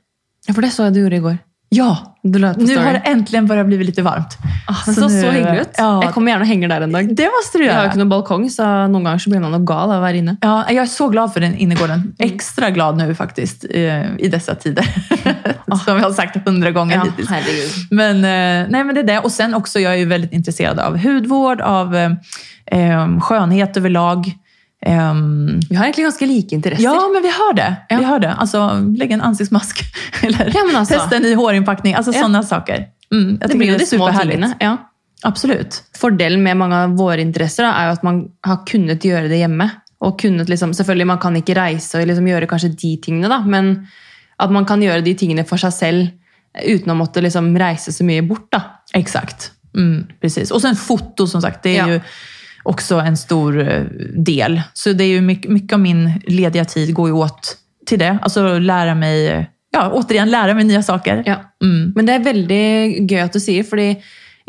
[0.48, 1.38] ja, för det såg jag du gjorde igår.
[1.72, 2.76] Ja, Du på nu story.
[2.86, 4.38] har det äntligen börjat bli lite varmt.
[4.68, 5.70] Ah, men så, så, nu- hyggelig ut.
[5.78, 7.16] Ja, Jag kommer gärna och hänger där en dag.
[7.16, 7.84] det måste du Jag har göra.
[7.84, 10.12] ju inte någon balkong, så någon gång så blir man nog gal av att vara
[10.12, 10.38] inne.
[10.42, 12.14] Ja, jag är så glad för den innergården.
[12.20, 14.86] Extra glad nu faktiskt i dessa tider.
[15.86, 17.30] Som jag har sagt hundra gånger Ja, hittills.
[17.30, 17.70] herregud.
[17.92, 19.20] Men, eh, nej, men det är det.
[19.20, 22.12] Och sen också, jag är ju väldigt intresserad av hudvård, av eh,
[22.66, 24.34] eh, skönhet överlag.
[24.86, 26.84] Ehm, Vi har egentligen ganska lika intressen.
[26.84, 27.76] ja, men vi har det.
[27.90, 27.98] Ja.
[27.98, 28.34] Vi har det.
[28.34, 29.80] Alltså, lägg en ansiktsmask.
[30.24, 30.94] Eller Ja, alltså.
[30.94, 31.94] testa en ny hårinpackning.
[31.96, 32.20] Alltså Ja.
[32.22, 32.86] sådana saker.
[33.12, 34.48] Mm, jag det blir ju det är superhärligt.
[34.60, 34.78] Ja.
[35.22, 35.84] Absolut.
[35.98, 39.38] Fordelen med mange av våre interesser da, er jo at man har kunnet gjøre det
[39.42, 39.70] hjemme.
[40.02, 43.88] Og kunnet liksom, selvfølgelig Man kan ikke reise og liksom gjøre kanskje de da, men
[44.40, 46.08] at man kan gjøre de tingene for seg selv
[46.66, 48.48] uten å måtte liksom reise så mye bort.
[48.52, 48.62] da.
[48.94, 49.52] Exakt.
[49.76, 50.52] Mm, precis.
[50.52, 51.94] Och sen foto som sagt, det är Ja.
[51.94, 52.02] ju
[52.70, 53.84] också en stor eh,
[54.16, 54.62] del.
[54.74, 58.18] Så det är ju mycket, mycket av min lediga tid går ju åt till det.
[58.22, 61.24] Alltså lära mig, eh, ja återigen lära mig nya saker.
[61.26, 61.36] Ja.
[61.64, 61.94] Mm.
[61.96, 62.64] Men det er veldig
[63.10, 63.96] gøy at du sier, fordi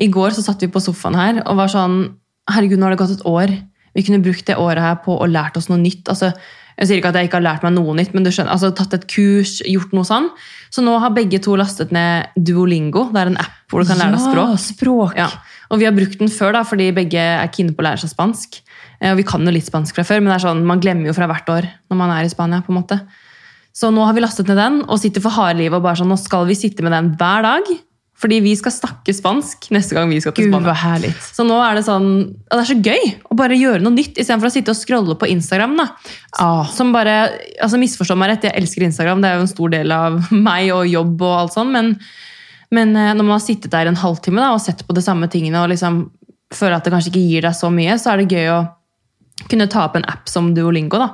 [0.00, 2.02] i går så satt vi på sofaen her og var sånn
[2.50, 3.50] Herregud, nå har det gått et år.
[3.94, 6.08] Vi kunne brukt det året her på å lært oss noe nytt.
[6.10, 6.32] Altså,
[6.80, 8.72] jeg sier ikke at jeg ikke har lært meg noe nytt, men du skjønner, altså,
[8.74, 10.26] tatt et kurs, gjort noe sånn.
[10.74, 13.04] Så nå har begge to lastet ned Duolingo.
[13.12, 14.50] Det er en app hvor du kan lære deg språk.
[14.50, 15.20] Ja, språk.
[15.20, 15.28] Ja.
[15.70, 18.10] Og vi har brukt den før, da, fordi begge er kine på å lære seg
[18.14, 18.60] spansk.
[19.00, 21.06] Eh, Og vi kan jo litt spansk fra før, men det er sånn, man glemmer
[21.06, 22.60] jo fra hvert år når man er i Spania.
[22.66, 23.00] på en måte.
[23.72, 26.10] Så nå har vi lastet ned den og sitter for harde livet og bare sånn,
[26.10, 27.70] nå skal vi sitte med den hver dag.
[28.20, 30.74] Fordi vi skal snakke spansk neste gang vi skal til Gud Spania.
[30.76, 31.22] härligt.
[31.32, 32.08] Så nå er det sånn,
[32.50, 35.14] og det er så gøy å bare gjøre noe nytt, istedenfor å sitte og scrolle
[35.16, 35.78] på Instagram.
[35.78, 35.86] da.
[36.36, 36.64] Ja.
[36.68, 37.30] Som bare,
[37.62, 40.68] altså Misforstå meg rett, jeg elsker Instagram, det er jo en stor del av meg
[40.74, 41.94] og jobb og alt sånn, men,
[42.70, 45.28] men eh, når man har sittet der en halvtime da, og sett på de samme
[45.32, 46.04] tingene og liksom
[46.54, 48.60] føler at det kanskje ikke gir deg så mye, så er det gøy å
[49.50, 51.08] kunne ta opp en app som Duolingo da,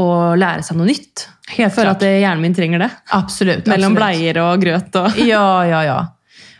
[0.00, 1.28] og lære seg noe nytt.
[1.56, 1.96] Helt For klart.
[2.00, 2.90] at eh, hjernen min trenger det.
[3.12, 3.66] Absolut.
[3.68, 3.96] Absolut.
[3.98, 5.98] bleier og grøt og Ja, ja, ja.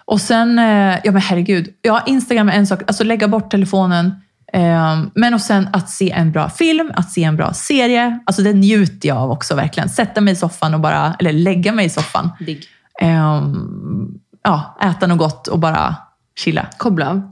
[0.07, 1.68] Och sen, eh, ja men herregud.
[1.83, 4.07] Ja, Instagram är en sak, alltså lägga bort telefonen.
[4.53, 8.18] Eh, men och sen att se en bra film, att se en bra serie.
[8.27, 9.88] Alltså det njuter jag av också verkligen.
[9.88, 12.31] Sätta mig i soffan och bara, eller lägga mig i soffan.
[12.40, 12.64] digg.
[13.02, 13.42] Eh,
[14.44, 15.96] ja, äta något gott och bara
[16.38, 16.66] chilla.
[16.78, 17.22] Koble av.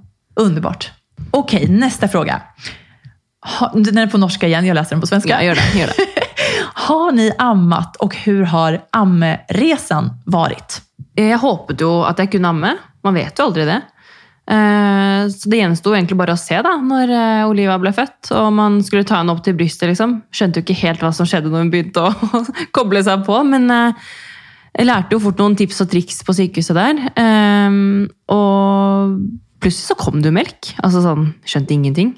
[0.41, 0.91] Underbart.
[1.31, 2.43] Okej, nästa fråga.
[3.59, 5.31] Ha, den är på norska igen, jag läser den på svenska.
[5.31, 5.79] Ja, gjør det.
[5.81, 5.95] Gjør det.
[6.75, 10.83] Har ni ammat och hur har ammeresan varit?
[11.15, 12.71] Jeg håpet jo at jeg kunne amme.
[13.05, 13.81] Man vet jo aldri det.
[14.51, 18.53] Eh, Så det gjensto egentlig bare å se da, når eh, Olivia ble født, og
[18.57, 19.89] man skulle ta henne opp til brystet.
[19.93, 20.23] liksom.
[20.33, 22.41] Skjønte jo ikke helt hva som skjedde når hun begynte å
[22.77, 23.93] koble seg på, men eh,
[24.79, 27.01] jeg lærte jo fort noen tips og triks på sykehuset der.
[27.19, 27.79] Eh,
[28.33, 29.17] Og
[29.63, 30.73] plutselig så kom det jo melk.
[30.83, 32.15] Altså sånn, Skjønte ingenting.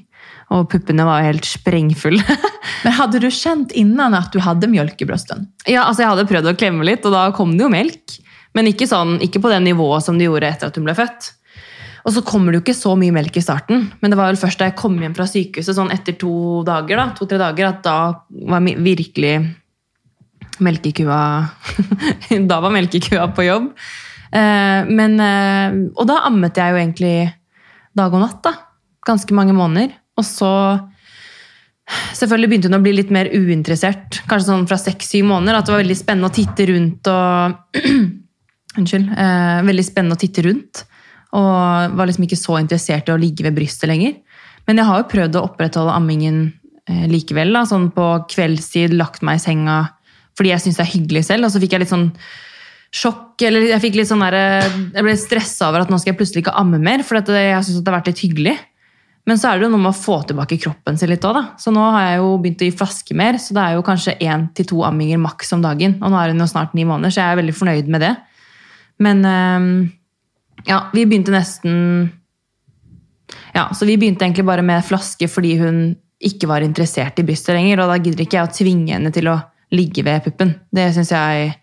[0.54, 2.22] Og puppene var helt sprengfulle.
[2.84, 5.46] Men hade du känt innan att du hade mjölk i brösten?
[5.66, 8.18] Ja, altså Jeg hadde prøvd å klemme litt, og da kom det jo melk.
[8.54, 11.32] Men ikke, sånn, ikke på det nivået som det gjorde etter at hun ble født.
[12.04, 13.86] Og så kommer det jo ikke så mye melk i starten.
[14.02, 17.00] Men det var vel først da jeg kom hjem fra sykehuset sånn etter to dager,
[17.00, 17.96] da, to-tre dager, at da
[18.52, 19.32] var mi- virkelig
[20.62, 21.20] melkekua
[22.50, 23.70] Da var melkekua på jobb.
[24.34, 27.16] Eh, men, eh, og da ammet jeg jo egentlig
[27.94, 28.42] dag og natt.
[28.44, 28.54] da.
[29.06, 29.94] Ganske mange måneder.
[30.18, 30.50] Og så
[32.16, 35.58] Selvfølgelig begynte hun å bli litt mer uinteressert, kanskje sånn fra seks-syv måneder.
[35.58, 37.58] At det var veldig spennende å titte rundt og
[38.78, 39.10] Unnskyld.
[39.12, 40.80] Eh, veldig spennende å titte rundt.
[41.36, 44.16] Og var liksom ikke så interessert i å ligge ved brystet lenger.
[44.66, 46.40] Men jeg har jo prøvd å opprettholde ammingen
[46.88, 47.52] eh, likevel.
[47.54, 49.78] Da, sånn på kveldstid, lagt meg i senga
[50.38, 51.46] fordi jeg syns det er hyggelig selv.
[51.46, 52.10] Og så fikk jeg litt sånn
[52.94, 56.12] sjokk, eller jeg fikk litt sånn der, eh, jeg ble stressa over at nå skal
[56.12, 57.02] jeg plutselig ikke amme mer.
[57.06, 58.56] For at jeg syns det har vært litt hyggelig.
[59.24, 61.44] Men så er det jo noe med å få tilbake kroppen sin litt òg, da.
[61.60, 64.18] Så nå har jeg jo begynt å gi flaske mer, så det er jo kanskje
[64.20, 65.96] én til to amminger maks om dagen.
[66.02, 68.14] Og nå er hun jo snart ni måneder, så jeg er veldig fornøyd med det.
[69.04, 69.92] Men, ehm,
[70.64, 72.12] Ja, vi begynte nesten
[73.52, 77.56] Ja, så vi begynte egentlig bare med flaske fordi hun ikke var interessert i brystet
[77.56, 77.80] lenger.
[77.82, 80.54] Og da gidder ikke jeg å tvinge henne til å ligge ved puppen.
[80.74, 81.54] Det syns jeg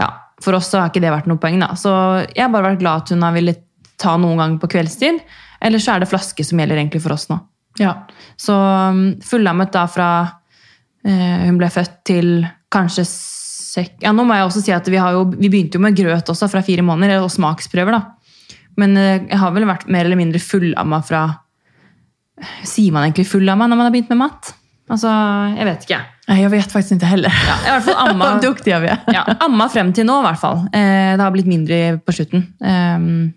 [0.00, 0.08] Ja,
[0.42, 1.74] for oss så har ikke det vært noe poeng, da.
[1.76, 1.92] Så
[2.24, 3.62] jeg har bare vært glad at hun har villet
[4.00, 5.20] ta noen ganger på kveldstid.
[5.60, 7.36] Eller så er det flaske som gjelder egentlig for oss nå.
[7.80, 7.94] Ja.
[8.40, 10.08] Så um, fullammet da fra
[11.04, 12.30] eh, hun ble født til
[12.72, 13.98] kanskje sek...
[14.02, 16.32] Ja, nå må jeg også si at vi, har jo, vi begynte jo med grøt
[16.32, 18.40] også fra fire måneder, og smaksprøver, da.
[18.80, 21.28] Men eh, jeg har vel vært mer eller mindre fullamma fra
[22.64, 24.46] Sier man egentlig fullamma når man har begynt med mat?
[24.90, 25.08] Altså,
[25.58, 25.98] jeg vet ikke.
[26.28, 27.30] Nej, jag vet faktiskt inte heller.
[27.48, 28.98] Ja, i hvert fall amma, Vad duktiga vi är.
[29.06, 30.58] ja, amma frem til nå, i hvert fall.
[30.72, 32.46] Eh, det har blitt mindre på slutten.
[32.60, 33.32] Um,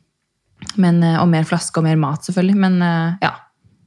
[0.75, 2.55] men, og mer flaske og mer mat, selvfølgelig.
[2.57, 3.31] Men eh, ja,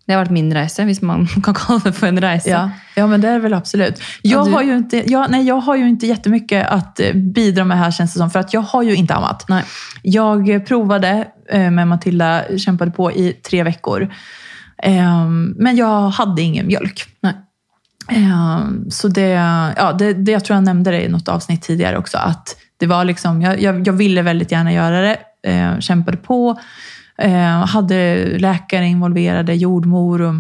[0.07, 2.50] det har vært min reise, hvis man kan kalle det for en reise.
[2.50, 4.02] Ja, ja, men det är väl absolut.
[4.22, 7.64] Jag, du- har ju inte, jag, nej, jag har ju inte jättemycket att eh, bidra
[7.64, 8.31] med här känns det som.
[8.31, 9.44] För att jag har ju inte ammat.
[9.48, 9.64] Nej.
[10.02, 14.09] Jag provade med Matilda, kämpade på i tre veckor.
[14.83, 17.05] Ehm, Men jag hade ingen mjölk.
[17.22, 17.35] Nej.
[18.09, 19.29] Ehm, så det,
[19.77, 22.19] ja, det, det, jag tror jag nämnde det i något avsnitt tidigare också.
[22.19, 25.19] Att det var liksom, jag, jag, jag ville väldigt gärna göra det.
[25.51, 26.59] Eh, kämpade på.
[27.19, 30.35] Eh, hade läkare involverade, jordmor och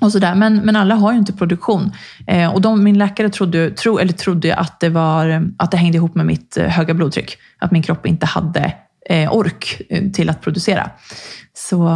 [0.00, 0.34] och sådär.
[0.34, 1.92] Men, men alla har ju inte produktion.
[2.26, 5.96] Eh, och de, min läkare trodde, tro, eller trodde att, det var, att det hängde
[5.96, 7.38] ihop med mitt eh, höga blodtryck.
[7.58, 8.74] Att min kropp inte hade
[9.10, 10.90] eh, ork eh, till att producera.
[11.54, 11.90] Så,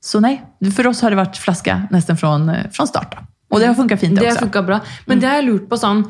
[0.00, 0.42] så nej,
[0.76, 3.16] för oss har det varit flaska nästan från, eh, från start.
[3.16, 3.35] Då.
[3.48, 4.44] Och det har funkat fint Det har också.
[4.44, 4.80] funka bra.
[5.04, 6.02] Men det har jeg lurt på sånn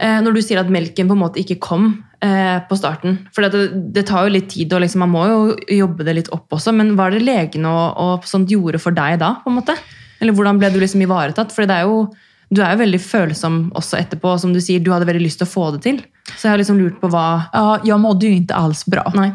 [0.00, 1.86] eh, Når du sier at melken på en måte ikke kom
[2.20, 5.40] eh, på starten For det, det tar jo litt tid, og liksom, man må jo
[5.78, 6.74] jobbe det litt opp også.
[6.76, 9.38] Men er det legen og, og sånt gjorde for deg da?
[9.44, 9.76] på en måte?
[10.20, 11.52] Eller hvordan ble du liksom ivaretatt?
[11.52, 12.06] For det er jo,
[12.52, 14.36] du jo veldig følsom også etterpå.
[14.36, 16.00] og Som du sier, du hadde veldig lyst til å få det til.
[16.34, 19.04] Så jeg har liksom lurt på hva Ja, jag mådde ju inte alls bra.
[19.14, 19.32] Nei.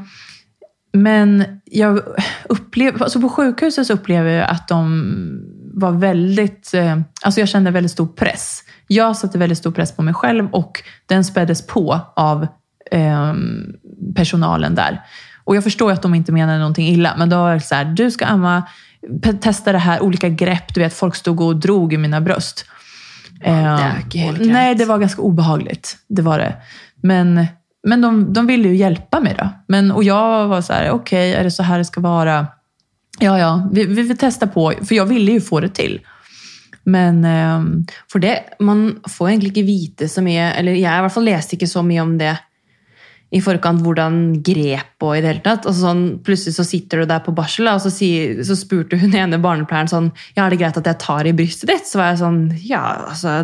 [0.94, 2.02] Men jag
[2.50, 6.74] upplev, alltså på sjukhuset så upplever jag att de var väldigt...
[6.74, 8.64] Eh, alltså jag kände väldigt stor press.
[8.88, 12.48] Jag satte väldigt stor press på mig själv och den späddes på av
[12.92, 13.34] eh,
[14.16, 15.02] personalen där.
[15.44, 17.86] Och jag förstår att de inte menade någonting illa, men då var det så här,
[17.86, 18.64] du ska amma,
[19.42, 20.74] testa det här, olika grepp.
[20.74, 22.66] Du vet, folk stod och drog i mina bröst.
[23.42, 23.78] är Eh,
[24.54, 25.98] Nej, det var ganska obehagligt.
[26.08, 26.56] Det var det.
[27.04, 27.46] Men,
[27.88, 29.50] men de, de ville ju hjälpa mig då.
[29.68, 32.48] Men, och jag var så här, okej, är det så här det ska vara?
[33.20, 34.74] Ja, ja, vi, vi vill testa på.
[34.84, 36.00] För jag ville ju få det till.
[36.84, 41.14] Men ehm, For det, man får egentlig ikke vite så mye, eller jeg i hvert
[41.14, 42.36] fall leste ikke så mye om det
[43.32, 45.64] i forkant, hvordan grep og i det hele tatt.
[45.70, 49.16] Altså sånn, plutselig så sitter du der på barsel, og så, sier, så spurte hun
[49.16, 51.88] ene barnepleieren sånn Ja, er det greit at jeg tar i brystet ditt?
[51.88, 52.82] Så var jeg sånn Ja,
[53.14, 53.38] altså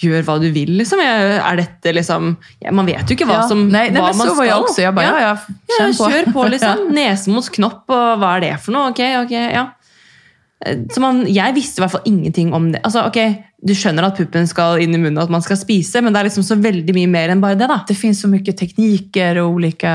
[0.00, 1.02] Gjør hva du vil, liksom.
[1.04, 2.32] Jeg, er dette liksom
[2.64, 3.48] ja, Man vet jo ikke hva ja.
[3.52, 4.70] som nej, nej, hva men man så var jag skal.
[4.70, 4.82] också.
[4.86, 5.36] Jag bara, ja, ja,
[5.78, 6.08] Ja, på.
[6.08, 6.82] kjør på, liksom.
[6.96, 8.90] Nese mot knopp, og hva er det for noe?
[8.94, 9.68] Ok, ok, ja.
[10.66, 12.80] Eh, Så man, jeg visste i hvert fall ingenting om det.
[12.84, 13.18] Altså, ok,
[13.62, 16.18] Du skjønner at puppen skal inn i munnen, og at man skal spise, men det
[16.18, 17.68] er liksom så veldig mye mer enn bare det.
[17.70, 17.84] da.
[17.86, 19.92] Det finns så mycket tekniker och olika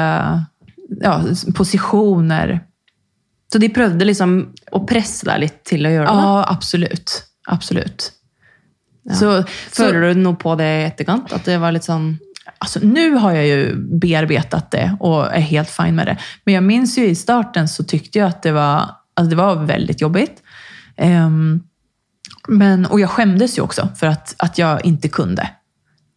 [1.01, 1.21] ja,
[1.55, 2.59] positioner.
[3.51, 4.37] Så de prøvde liksom
[4.71, 6.23] å presse deg litt til å gjøre det.
[6.23, 7.23] Ja, absolut.
[7.47, 8.11] Absolut.
[9.11, 11.31] Så, så, Føler du noe på det i etterkant?
[11.33, 12.17] At det var litt sånn
[12.59, 16.17] Alltså, nu har jag ju bearbetat det och är helt fin med det.
[16.43, 19.55] Men jag minns ju i starten så tyckte jag att det var, alltså det var
[19.55, 20.41] väldigt jobbigt.
[20.97, 21.63] Ehm,
[22.47, 25.49] men, och jag skämdes ju också för att, att jag inte kunde.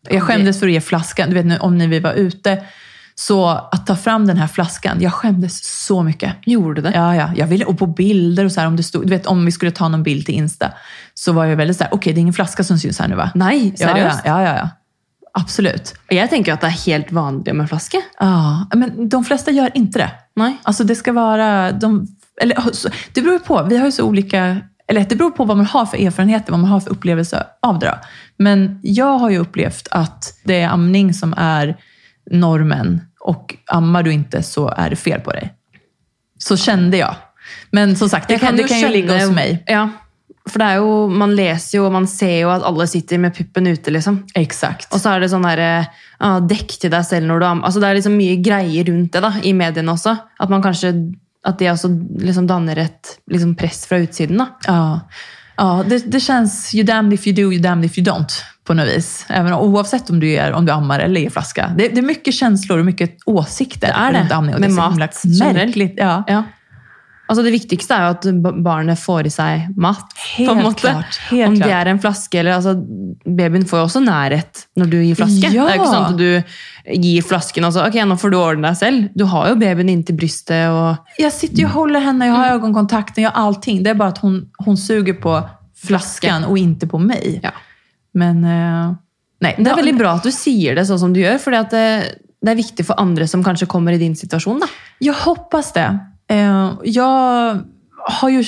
[0.09, 1.31] Jag skämdes för att ge flaskan.
[1.31, 2.63] Du vet om när vi var ute.
[3.15, 6.35] Så att ta fram den här flaskan, jag skämdes så mycket.
[6.47, 6.93] Gjorde det?
[6.95, 7.31] Ja, ja.
[7.37, 9.53] Jag ville, och på bilder och så här, om det stod, du vet om vi
[9.53, 10.73] skulle ta någon bild till Insta.
[11.15, 13.15] Så var jag väldigt så här, okej det är ingen flaska som syns här nu
[13.17, 13.31] va?
[13.35, 14.21] Nei, Ja, seriøst?
[14.25, 14.69] ja, ja, ja, ja.
[15.33, 15.93] Absolut.
[16.11, 18.01] Og jeg tenker at det er helt vanlig med flaske.
[18.21, 20.11] Ja, men de flesta gör inte det.
[20.37, 20.57] Nei.
[20.63, 21.73] Alltså det ska vara...
[21.73, 22.07] De,
[22.41, 22.57] eller,
[23.15, 23.63] det beror ju på.
[23.63, 24.61] Vi har ju så olika...
[24.91, 27.79] Eller det beror på vad man har för erfarenheter, vad man har för upplevelse av
[27.79, 27.87] det.
[27.87, 27.95] Då.
[28.37, 31.77] Men jag har ju upplevt att det är amning som är
[32.31, 35.55] normen och ammar du inte så är det fel på dig.
[36.39, 37.15] Så kände jag.
[37.71, 39.65] Men som sagt, det kan, det kan ju ligga hos mig.
[39.67, 39.89] Ja,
[40.49, 43.35] for det er jo, man leser jo, og man ser jo at alle sitter med
[43.37, 44.23] puppen ute, liksom.
[44.35, 44.89] Exakt.
[44.91, 45.71] Og så er det sånn derre
[46.19, 47.69] ah, Dekk til deg selv når du ammer.
[47.69, 50.17] Altså, det er liksom mye greier rundt det da, i mediene også.
[50.41, 50.95] At man kanskje
[51.47, 51.89] at det også
[52.21, 54.39] liksom danner et liksom press fra utsiden.
[54.39, 54.47] da.
[54.67, 55.01] Ja,
[55.57, 58.75] ja det, det känns you damned if you do, you damned if you don't på
[58.75, 59.27] något vis.
[59.29, 61.75] Även oavsett om du, är, om du ammar eller ger flaska.
[61.79, 64.55] Det, det är mycket känslor och mycket åsikter Det är det, runt amning.
[64.55, 65.95] Och med det är så mat märkligt.
[65.97, 66.25] Ja.
[66.27, 66.45] Ja.
[67.31, 70.01] Altså Det viktigste er jo at b- barnet får i seg mat.
[70.11, 70.81] på en Helt måte.
[70.83, 72.73] klart, helt Om det er en flaske eller altså,
[73.25, 75.53] Babyen får jo også nærhet når du gir flaske.
[75.55, 75.67] Ja.
[75.69, 78.37] Det er jo ikke sånn at du gir flasken og så ok, nå får du
[78.41, 79.09] ordne deg selv.
[79.15, 80.67] Du har jo babyen inntil brystet.
[80.69, 83.83] og Jag sitter ju och håller henne, jag har ögonkontakten, jag har allting.
[83.83, 85.49] Det är bara att hon, hon suger på
[85.87, 87.41] flaskan och inte på mig.
[87.43, 87.51] Ja.
[88.15, 88.95] Men eh,
[89.41, 89.55] nej.
[89.59, 91.71] Det er veldig bra at du sier det sånn som du gjør, for det,
[92.43, 94.59] det er viktig for andre som kanskje kommer i din situasjon.
[94.61, 94.67] da.
[94.99, 95.87] Jag hoppas det.
[96.31, 97.59] Eh, jag
[98.09, 98.45] har ju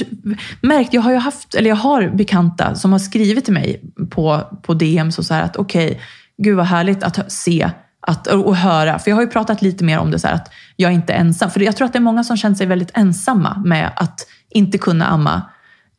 [0.60, 4.40] märkt, jag har ju haft, eller jag har bekanta som har skrivit till mig på,
[4.62, 6.00] på DM så här att okej,
[6.38, 7.70] gud vad härligt att se
[8.06, 8.98] att, och, och höra.
[8.98, 11.12] För jag har ju pratat lite mer om det så här att jag är inte
[11.12, 11.50] ensam.
[11.50, 14.78] För jag tror att det är många som känner sig väldigt ensamma med att inte
[14.78, 15.42] kunna amma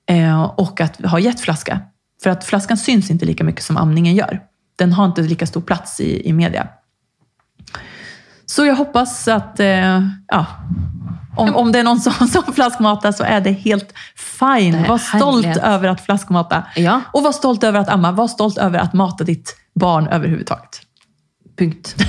[0.10, 1.80] eh, och att ha gett flaska.
[2.24, 4.42] För att flaskan syns inte lika mycket som amningen gör.
[4.76, 6.68] Den har inte lika stor plats i, i media.
[8.56, 10.46] Så jag hoppas att, eh, ja,
[11.38, 13.94] om, om det är någon som, som flaskmatar så är det helt
[14.40, 14.82] fine.
[14.82, 15.64] Det Var stolt härligt.
[15.64, 16.64] över att flaskmata.
[16.76, 17.02] Ja.
[17.12, 18.12] Och var stolt över att amma.
[18.12, 20.82] Var stolt över att mata ditt barn överhuvudtaget.
[21.58, 21.96] Punkt.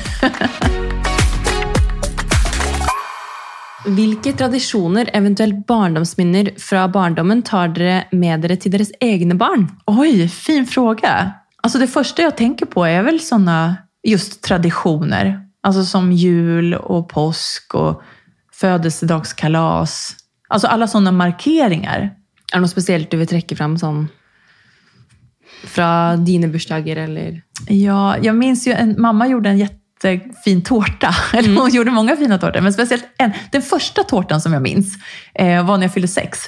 [3.87, 9.71] Hvilke tradisjoner, eventuelt barndomsminner fra barndommen, tar dere med dere til deres egne barn?
[9.87, 11.33] Oj, fin fråga.
[11.63, 15.44] Alltså det första jag tänker på är väl sådana just traditioner.
[15.65, 18.03] Alltså som jul och påsk och
[18.53, 20.17] födelsedagskalas.
[20.49, 22.11] Alltså alla sådana markeringar.
[22.53, 24.05] Er det noe spesielt du vil trekke fram sånn
[25.65, 29.59] fra dine bursdager, eller Ja, jag minns ju en mamma gjorde en
[30.03, 31.15] jättefin tårta.
[31.33, 33.31] Eller hon gjorde många fina tårtor, men speciellt en.
[33.53, 34.95] Den första tårtan som jag minns
[35.35, 36.39] eh, var när jag fyllde sex.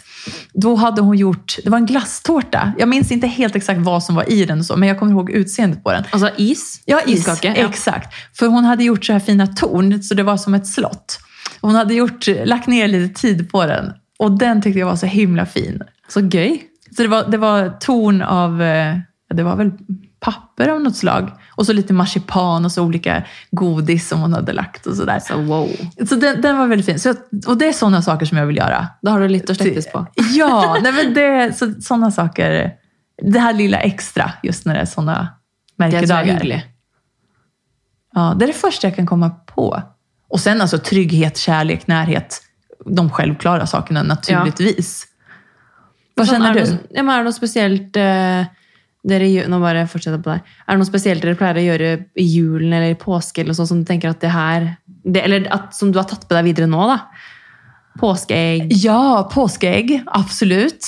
[0.53, 2.73] Då hade hon gjort, det var en glasstårta.
[2.79, 5.13] Jag minns inte helt exakt vad som var i den, och så, men jag kommer
[5.13, 6.05] ihåg utseendet på den.
[6.11, 6.83] Altså is?
[6.85, 7.19] Ja, is.
[7.19, 7.55] Iskake?
[7.57, 7.69] Ja.
[7.69, 8.15] Exakt.
[8.39, 11.19] För hon hade gjort så här fina torn, så det var som ett slott.
[11.61, 13.93] Hon hade gjort, lagt ner lite tid på den.
[14.19, 15.83] Och den tyckte jag var så himla fin.
[16.09, 16.63] Så gøy.
[16.97, 18.97] Så det var, det var torn av, eh,
[19.35, 19.71] det var väl
[20.21, 21.31] papper av något slag.
[21.57, 25.21] Och så lite marsipan och så olika godis som hon hade lagt och sådär.
[25.21, 25.69] Så wow.
[26.09, 27.01] Så den, den var väldigt fin.
[27.01, 27.17] Så, jag-
[27.49, 28.87] och det är sådana saker som jag vill göra.
[29.03, 30.07] Da har du litt å slettes på.
[30.35, 32.73] Ja, nej men det, så, sådana saker.
[33.23, 35.29] Det här lilla extra, just när det är sådana
[35.77, 36.25] Det märkedagar.
[36.25, 36.65] hyggelig.
[38.15, 39.83] Ja, det är det första jag kan komma på.
[40.29, 42.43] Och sen alltså trygghet, kärlek, närhet.
[42.87, 45.07] De självklara sakerna naturligtvis.
[46.15, 46.79] Vad Sånn, känner er det du?
[46.91, 48.47] Ja, er det noe spesielt eh,
[49.07, 50.41] dere Nå bare fortsetter på deg.
[50.67, 53.69] Er det noe spesielt dere pleier å gjøre i julen eller i påske, eller sånn
[53.71, 56.45] som du tenker at det her det, Eller at, som du har tatt med deg
[56.51, 56.99] videre nå, da?
[58.01, 58.73] Påskeegg.
[58.83, 60.03] Ja, påskägg.
[60.07, 60.85] Absolut.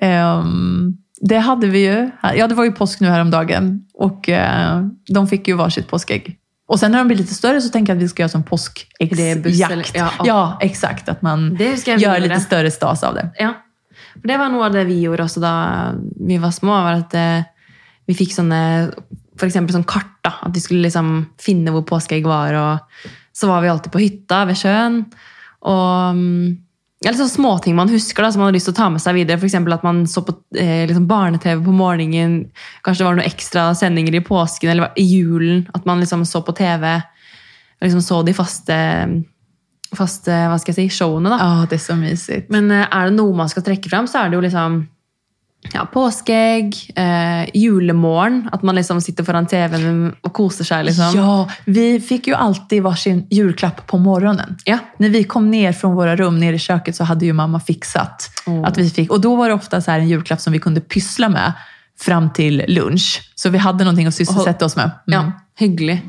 [0.00, 2.10] Ehm, det hade vi ju.
[2.36, 3.80] Ja, det var ju påsk nu häromdagen.
[3.94, 6.36] Och eh, de fick ju varsitt påskägg.
[6.68, 8.42] Och sen när de blir lite större så tänker jag att vi ska göra som
[8.42, 9.72] påskäggsjakt.
[9.72, 10.58] eller- Ja, ja.
[10.60, 11.08] exakt.
[11.08, 11.56] Att man
[11.86, 13.30] gör lite större stas av det.
[13.38, 13.54] Ja.
[14.18, 15.54] For det var noe av det vi gjorde også da
[15.96, 16.74] vi var små.
[16.86, 17.48] var at eh,
[18.08, 18.60] Vi fikk sånne
[19.38, 20.14] for eksempel sånn kart.
[20.24, 22.54] da, At vi skulle liksom finne hvor påskeegg var.
[22.54, 25.04] og Så var vi alltid på hytta ved sjøen.
[25.68, 26.56] Og mm,
[26.98, 28.88] eller ja, litt sånne småting man husker da, som man har lyst til å ta
[28.90, 29.38] med seg videre.
[29.38, 29.54] F.eks.
[29.54, 32.48] at man så på eh, liksom barne-TV på morgenen.
[32.82, 35.68] Kanskje det var noen ekstra sendinger i påsken eller i julen.
[35.78, 38.78] At man liksom så på TV og liksom så de faste,
[39.96, 41.30] faste hva skal jeg si, showene.
[41.30, 41.38] da.
[41.38, 42.50] Ja, det är så mysigt.
[42.50, 44.88] Men eh, er det noe man skal trekke fram, så er det jo liksom
[45.72, 48.48] ja, påskeegg, eh, julemorgen.
[48.52, 50.84] At man liksom sitter foran TV-en og koser seg.
[50.86, 51.16] liksom.
[51.16, 54.56] Ja, vi fick ju alltid varsin julklapp på morgonen.
[54.64, 54.78] Ja.
[54.98, 58.30] När vi kom ner från våra rum ner i köket så hade ju mamma fixat
[58.46, 58.64] Mm.
[58.64, 59.10] att vi fick.
[59.10, 61.52] Och då var det ofta så en julklapp som vi kunde pyssla med
[62.00, 63.30] fram till lunch.
[63.34, 64.84] Så vi hade någonting att sysselsätta oss med.
[64.84, 65.20] Mm.
[65.26, 66.02] Ja, hyggelig.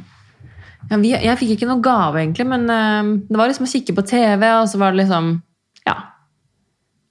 [0.89, 3.95] Ja, vi, jeg fikk ikke noe gave, egentlig, men eh, det var liksom å kikke
[3.97, 5.37] på TV, og så var det liksom
[5.87, 5.95] Ja.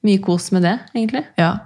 [0.07, 1.25] Mye kos med det, egentlig.
[1.39, 1.57] Ja.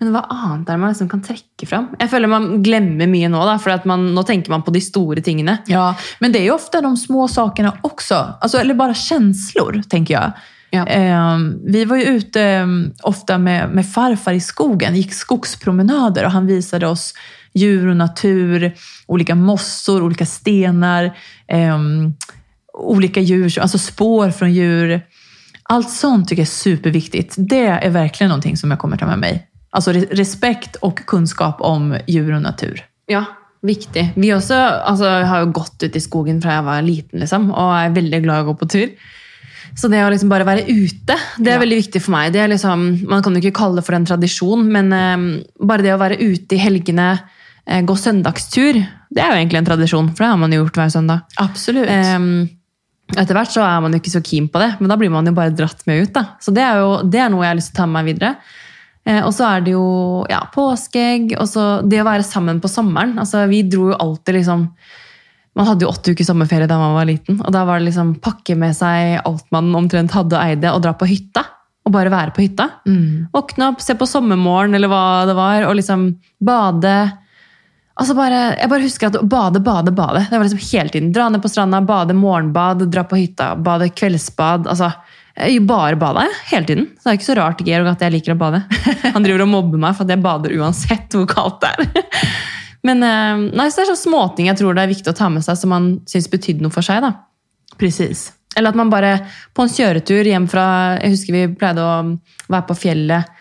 [0.00, 1.86] Men hva annet er det man liksom kan trekke fram?
[2.00, 5.22] Jeg føler man glemmer mye nå, da, for man, nå tenker man på de store
[5.24, 5.58] tingene.
[5.66, 8.34] ja, men det är ju ofta de små sakerna också.
[8.40, 10.32] Alltså, eller bara känslor, tänker jag.
[10.70, 10.86] Ja.
[10.86, 12.66] Eh, vi var ju ute eh,
[13.02, 17.14] ofta med, med farfar i skogen, gick skogspromenader och han visade oss
[17.56, 18.74] djur och natur,
[19.06, 21.04] olika mossor, olika stenar,
[21.48, 21.78] eh,
[22.74, 25.00] olika djur, alltså spår från djur.
[25.68, 27.34] Allt sånt tycker jag är superviktigt.
[27.38, 29.46] Det är verkligen någonting som jag kommer ta med mig.
[29.70, 32.84] Alltså re- respekt och kunskap om djur och natur.
[33.06, 33.24] Ja,
[33.62, 34.12] viktig.
[34.16, 34.54] Vi også
[34.86, 37.94] altså, jeg har jo gått ut i skogen fra jeg var liten, liksom, og er
[37.96, 38.88] veldig glad å gå på tur.
[39.76, 41.60] Så det å liksom bare være ute, det er Ja.
[41.60, 42.32] veldig viktig for meg.
[42.32, 45.82] Det er liksom, man kan jo ikke kalle det for en tradisjon, men eh, bare
[45.82, 47.18] det å være ute i helgene, eh,
[47.66, 48.78] gå søndagstur,
[49.10, 51.24] det er jo egentlig en tradisjon, for det har man jo gjort hver søndag.
[51.42, 51.88] Absolut.
[51.90, 52.48] Ehm,
[53.14, 55.26] Etter hvert så er man jo ikke så keen på det, men da blir man
[55.28, 56.12] jo bare dratt med ut.
[56.16, 56.24] da.
[56.42, 58.08] Så det er jo det er noe jeg har lyst til å ta med meg
[58.10, 58.32] videre.
[59.06, 59.86] Eh, og så er det jo
[60.30, 63.14] ja, påskeegg, og så det å være sammen på sommeren.
[63.22, 64.70] Altså, vi dro jo alltid liksom
[65.56, 68.10] Man hadde jo åtte uker sommerferie da man var liten, og da var det liksom
[68.20, 71.46] pakke med seg alt man omtrent hadde og eide, og dra på hytta.
[71.86, 72.66] Og bare være på hytta.
[73.32, 76.10] Våkne opp, se på Sommermorgen eller hva det var, og liksom
[76.44, 76.92] bade.
[77.96, 80.26] Altså bare, jeg bare husker at bade, bade, bade.
[80.28, 81.12] Det var liksom hele tiden.
[81.16, 84.68] Dra ned på stranda, bade morgenbad, dra på hytta, bade kveldsbad.
[84.68, 84.92] altså
[85.36, 86.84] jeg bare bada jeg, hele tiden.
[86.96, 88.62] Så det er ikke så rart Georg, at jeg liker å bade.
[89.14, 92.30] Han driver og mobber meg for at jeg bader uansett hvor kaldt det er.
[92.86, 95.28] Men eh, nei, så det er sånne småting jeg tror det er viktig å ta
[95.32, 97.04] med seg som man syns betydde noe for seg.
[97.04, 97.12] da.
[97.76, 98.30] Precis.
[98.56, 99.18] Eller at man bare
[99.52, 100.66] på en kjøretur hjem fra
[101.02, 101.96] Jeg husker vi pleide å
[102.48, 103.35] være på fjellet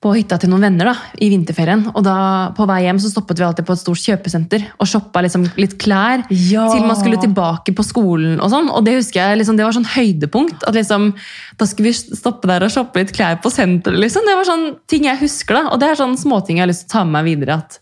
[0.00, 1.82] på hytta til noen venner da, i vinterferien.
[1.92, 2.14] Og da
[2.56, 5.76] på vei hjem så stoppet vi alltid på et stort kjøpesenter og shoppa liksom litt
[5.82, 6.70] klær Ja.
[6.72, 8.40] til man skulle tilbake på skolen.
[8.40, 8.70] og sånn.
[8.72, 10.64] Og det husker jeg, liksom, det var sånn høydepunkt.
[10.66, 11.12] at liksom,
[11.58, 14.00] Da skulle vi stoppe der og shoppe litt klær på senteret.
[14.00, 14.24] Liksom.
[14.24, 15.54] Det var sånn ting jeg husker.
[15.54, 17.58] da, Og det er sånne småting jeg har til å ta med meg videre.
[17.58, 17.78] at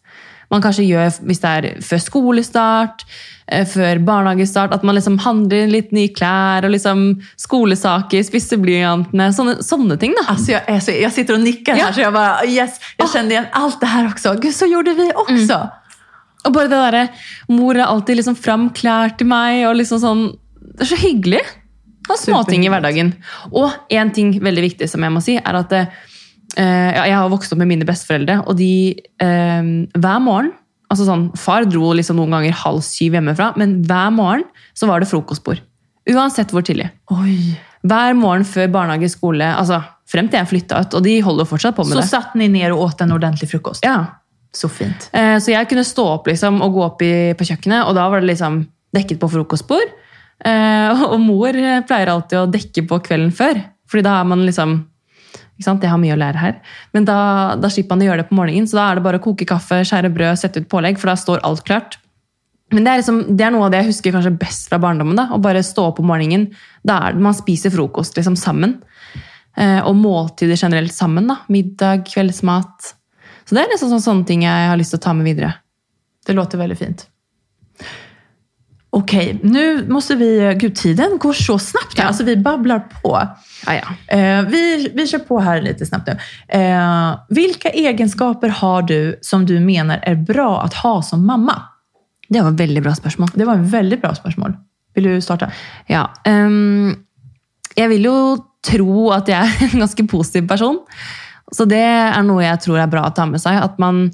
[0.50, 3.02] man kanskje gjør hvis det er før skolestart,
[3.48, 9.28] eh, før barnehagestart, at man liksom handler litt nye klær og liksom skolesaker, spisser blyantene,
[9.36, 10.14] sånne, sånne ting.
[10.16, 10.24] da.
[10.32, 11.84] Alltså jag, är så, jag sitter och nickar Ja.
[11.84, 14.34] här så jag bara yes, jag kände igen allt det här också.
[14.40, 15.68] Gud, så gjorde vi också.
[16.44, 17.08] Og bare det derre
[17.48, 20.28] Mor er alltid liksom fram klær til meg, og liksom sånn
[20.78, 21.40] Det er så hyggelig.
[22.08, 23.10] Og småting i hverdagen.
[23.52, 25.86] Og én ting veldig viktig som jeg må si, er at eh,
[26.56, 29.68] jeg har vokst opp med mine besteforeldre, og de eh,
[29.98, 30.52] Hver morgen
[30.88, 35.02] altså sånn, Far dro liksom noen ganger halv syv hjemmefra, men hver morgen så var
[35.02, 35.60] det frokostbord.
[36.08, 36.88] Uansett hvor tidlig.
[37.12, 37.58] Oj.
[37.84, 40.94] Hver morgen før barnehage, skole, altså frem til jeg flytta ut.
[40.96, 42.08] Og de holder fortsatt på med Så det.
[42.08, 43.84] satt ni ner och åt en ordentlig frukost?
[43.84, 44.06] Ja,
[44.52, 45.10] Så fint.
[45.12, 48.08] Eh, Så jeg kunne stå opp liksom, og gå opp i, på kjøkkenet, og da
[48.08, 49.92] var det liksom dekket på frokostbord.
[50.44, 54.46] Eh, Og mor eh, pleier alltid å dekke på kvelden før, fordi da er man
[54.46, 54.86] liksom
[55.58, 55.82] ikke sant?
[55.82, 56.58] Jeg har mye å lære her.
[56.94, 57.20] Men da,
[57.58, 59.46] da slipper man å gjøre det på morgenen, så da er det bare å koke
[59.48, 61.98] kaffe, skjære brød, sette ut pålegg, for da står alt klart.
[62.70, 65.16] Men det er, liksom, det er noe av det jeg husker kanskje best fra barndommen.
[65.18, 66.50] da, Å bare stå opp om morgenen.
[66.86, 68.76] Da er det, Man spiser frokost liksom sammen.
[69.58, 71.26] Eh, og måltider generelt sammen.
[71.32, 72.92] da, Middag, kveldsmat.
[73.48, 75.54] Så det er liksom sånne, sånne ting jeg har lyst til å ta med videre.
[76.28, 77.06] Det låter väldigt fint.
[78.90, 80.56] Okej, nu måste vi...
[80.60, 82.04] Gud, tiden går så snabbt här.
[82.04, 82.08] Ja.
[82.08, 83.28] Alltså, vi babblar på.
[83.66, 84.16] Ja, ja.
[84.16, 86.18] Eh, vi, vi kör på här lite snabbt nu.
[86.60, 91.62] Eh, vilka egenskaper har du som du menar är bra att ha som mamma?
[92.28, 93.28] Det var et veldig bra spørsmål.
[93.34, 94.56] Det var en väldigt bra spörsmål.
[94.94, 95.50] Vill du starta?
[95.86, 96.96] Ja, ehm,
[97.76, 98.16] jeg vil jo
[98.66, 100.80] tro at jeg er en ganske positiv person.
[101.52, 103.56] Så det er noe jeg tror er bra å ta med seg.
[103.62, 104.08] At man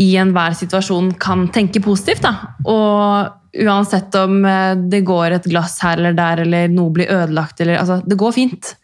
[0.00, 2.24] i enhver situasjon kan tenke positivt.
[2.24, 2.54] Da.
[2.64, 7.60] Og uansett om eh, det går ett glass här eller där, eller noe blir ødelagt,
[7.60, 8.76] eller, altså, det går fint.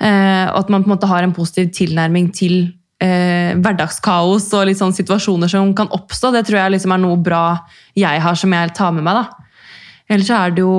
[0.00, 2.56] Eh, og at man på en måte har en positiv tilnærming til
[3.02, 6.32] eh, hverdagskaos og litt sånn liksom situasjoner som kan oppstå.
[6.34, 7.44] Det tror jeg liksom er noe bra
[7.98, 9.22] jeg har som jeg tar med meg.
[9.22, 9.60] da.
[10.10, 10.74] Ellers så er det jo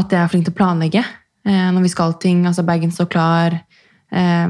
[0.00, 2.44] at jeg er flink til å planlegge eh, når vi skal ting.
[2.46, 3.58] altså Bagen står klar.
[4.12, 4.48] Eh,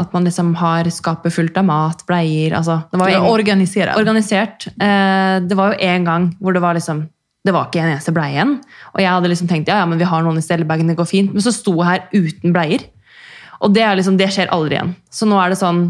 [0.00, 3.96] at man liksom har skapet fullt av mat, bleier altså, det var en- Organisera.
[4.00, 4.66] organisert.
[4.80, 7.08] Eh, det var jo en gang hvor det var liksom
[7.44, 8.52] det var ikke en eneste bleie igjen.
[8.94, 11.08] Og jeg hadde liksom tenkt ja, ja, men vi har noen i stellebagen, det går
[11.10, 11.32] fint.
[11.34, 12.84] Men så sto jeg her uten bleier.
[13.60, 14.94] Og det, er liksom, det skjer aldri igjen.
[15.10, 15.82] Så nå er det sånn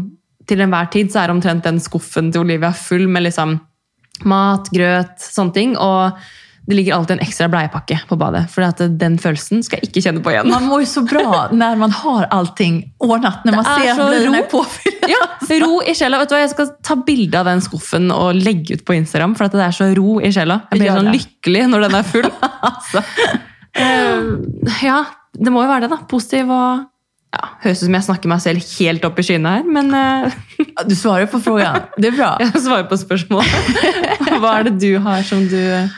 [0.49, 3.59] til enhver tid så er omtrent den skuffen til Olivia full med liksom
[4.25, 5.75] mat, grøt, sånne ting.
[5.77, 6.17] Og
[6.65, 8.45] det ligger alltid en ekstra bleiepakke på badet.
[8.51, 10.47] For at den følelsen skal jeg ikke kjenne på igjen.
[10.51, 13.45] Man mår ju så bra när man har allting ordnat.
[13.45, 15.07] När man är ser att så blöjorna är påfyllda.
[15.09, 16.21] Ja, ro i sjela.
[16.21, 16.43] Vet du hva?
[16.45, 19.35] Jeg skal ta bilde av den skuffen og legge ut på Instagram.
[19.35, 20.61] For at det er så ro i sjela.
[20.71, 21.17] Jeg blir det.
[21.17, 22.31] lykkelig når den er full.
[23.73, 24.19] Eh,
[24.85, 24.99] ja,
[25.33, 26.03] det må jo være det, da.
[26.05, 26.83] Positiv og
[27.33, 30.35] ja, ut som jeg snakker meg selv helt opp i skyene her, men eh,
[30.85, 31.81] Du svarar på frågan.
[31.97, 32.37] Det är bra.
[32.39, 33.43] jeg svarer på spørsmål.
[34.41, 35.89] Hva er det du har som du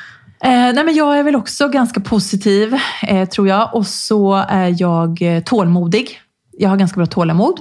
[0.43, 2.75] Eh, nej, men jag är väl också ganska positiv,
[3.07, 3.75] eh, tror jag.
[3.75, 6.21] Och så är jag eh, tålmodig.
[6.57, 7.59] Jag har ganska bra tålamod.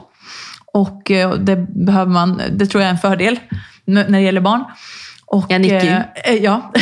[0.72, 3.40] Och eh, det behöver man, det tror jag är en fördel
[3.84, 4.64] när det gäller barn.
[5.26, 6.12] Och, Jag nickar.
[6.24, 6.72] eh, ja.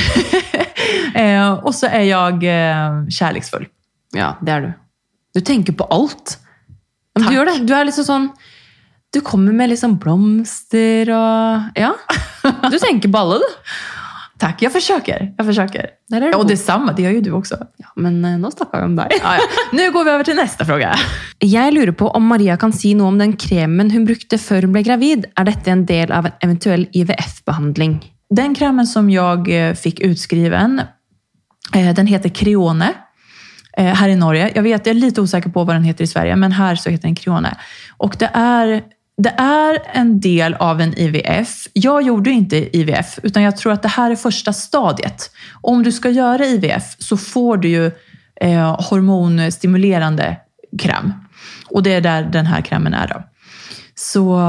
[1.14, 3.66] eh, och så är jag eh, kärleksfull.
[4.14, 4.72] Ja, det er du.
[5.34, 5.86] Du tenker på.
[5.90, 6.08] Ja,
[7.14, 7.30] men Takk.
[7.32, 7.66] du gjør det.
[7.66, 8.30] Du er liksom sånn
[9.12, 11.92] Du kommer med liksom blomster og Ja.
[12.72, 13.48] Du tenker på alle, du.
[14.42, 15.34] Tack, jag försöker.
[15.36, 15.86] Jag försöker.
[16.08, 17.56] Där är och detsamma, det gör ju du också.
[17.76, 19.06] Ja, men eh, nå snakka vi om deg.
[19.22, 19.40] Ja, ja.
[19.72, 20.94] Nu går vi över till nästa fråga.
[21.38, 24.72] Jeg lurer på om Maria kan si noe om den kremen hun brukte før hun
[24.74, 25.28] ble gravid.
[25.38, 28.00] Er dette en del av en eventuell IVF-behandling?
[28.34, 30.80] Den krämen som jag eh, fick utskriven
[31.74, 32.92] Eh, Den heter Creone
[33.76, 34.50] här i Norge.
[34.54, 36.90] Jag vet, jag är lite osäker på vad den heter i Sverige, men här så
[36.90, 37.56] heter den Creone.
[37.96, 38.82] Och det är,
[39.22, 41.68] det är en del av en IVF.
[41.72, 45.30] Jag gjorde inte IVF, utan jag tror att det här är första stadiet.
[45.60, 47.90] Om du ska göra IVF så får du ju
[48.40, 50.36] eh, hormonstimulerande
[50.78, 51.12] kräm.
[51.70, 53.08] Och det är där den här krämen är.
[53.08, 53.22] Då.
[53.94, 54.40] Så,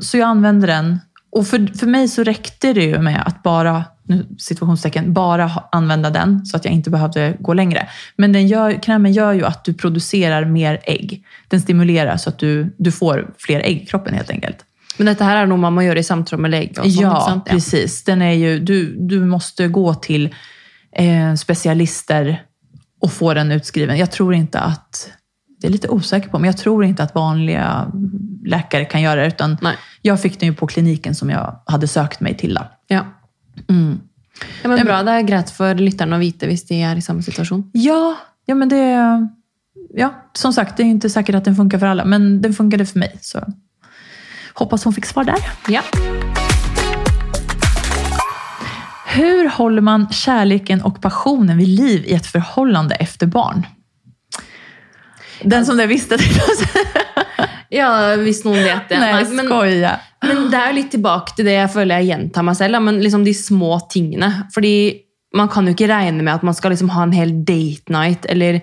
[0.00, 1.00] så jag använder den.
[1.34, 6.10] Och för, för mig så räckte det ju med att bara, nu, situationstecken, bara använda
[6.10, 7.88] den så att jag inte behövde gå längre.
[8.16, 11.24] Men den gör, krämen gör ju att du producerar mer ägg.
[11.48, 14.56] Den stimulerar så att du, du får fler ägg i kroppen helt enkelt.
[14.96, 16.78] Men dette her er noe man gjøre i samtale med lege?
[16.78, 17.48] og sånn, Ja, sant?
[17.50, 18.04] precis.
[18.06, 20.28] Den är ju, du, du måste gå till
[20.92, 22.42] eh, specialister
[23.00, 23.98] och få den utskriven.
[23.98, 25.10] Jag tror inte att,
[25.60, 27.92] det är lite osäker på, men jag tror inte att vanliga
[28.46, 29.26] läkare kan göra det.
[29.26, 29.76] Utan Nej.
[30.06, 32.58] Jag fick den ju på kliniken som jag hade sökt mig till.
[32.88, 33.06] Ja.
[33.68, 34.00] Mm.
[34.62, 35.02] ja, men Bra.
[35.02, 37.70] Det er greit for lytterne å vite hvis de er i samme situasjon.
[37.72, 38.84] Ja, ja, men det...
[39.96, 42.86] Ja, som sagt, det är inte säkert att den funkar för alla, men den funkade
[42.86, 43.18] för mig.
[43.20, 43.40] Så
[44.54, 45.38] hoppas hon fick svar där.
[45.68, 45.82] Ja.
[49.06, 53.66] Hur håller man kärleken och passionen vid liv i ett förhållande efter barn?
[55.42, 56.18] Den som det visste.
[57.74, 59.00] Ja, hvis noen vet det.
[59.02, 59.48] Nej, Nei, men,
[60.24, 62.80] men det er jo litt tilbake til det jeg føler jeg gjentar meg selv.
[62.86, 64.30] Men liksom de små tingene.
[64.54, 64.74] Fordi
[65.34, 68.28] man kan jo ikke regne med at man skal liksom ha en hel date night.
[68.30, 68.60] eller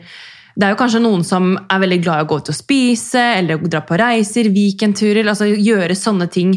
[0.51, 3.21] det er jo kanskje noen som er veldig glad i å gå ut og spise,
[3.39, 5.23] eller dra på reiser, weekendturer.
[5.27, 6.55] altså Gjøre sånne ting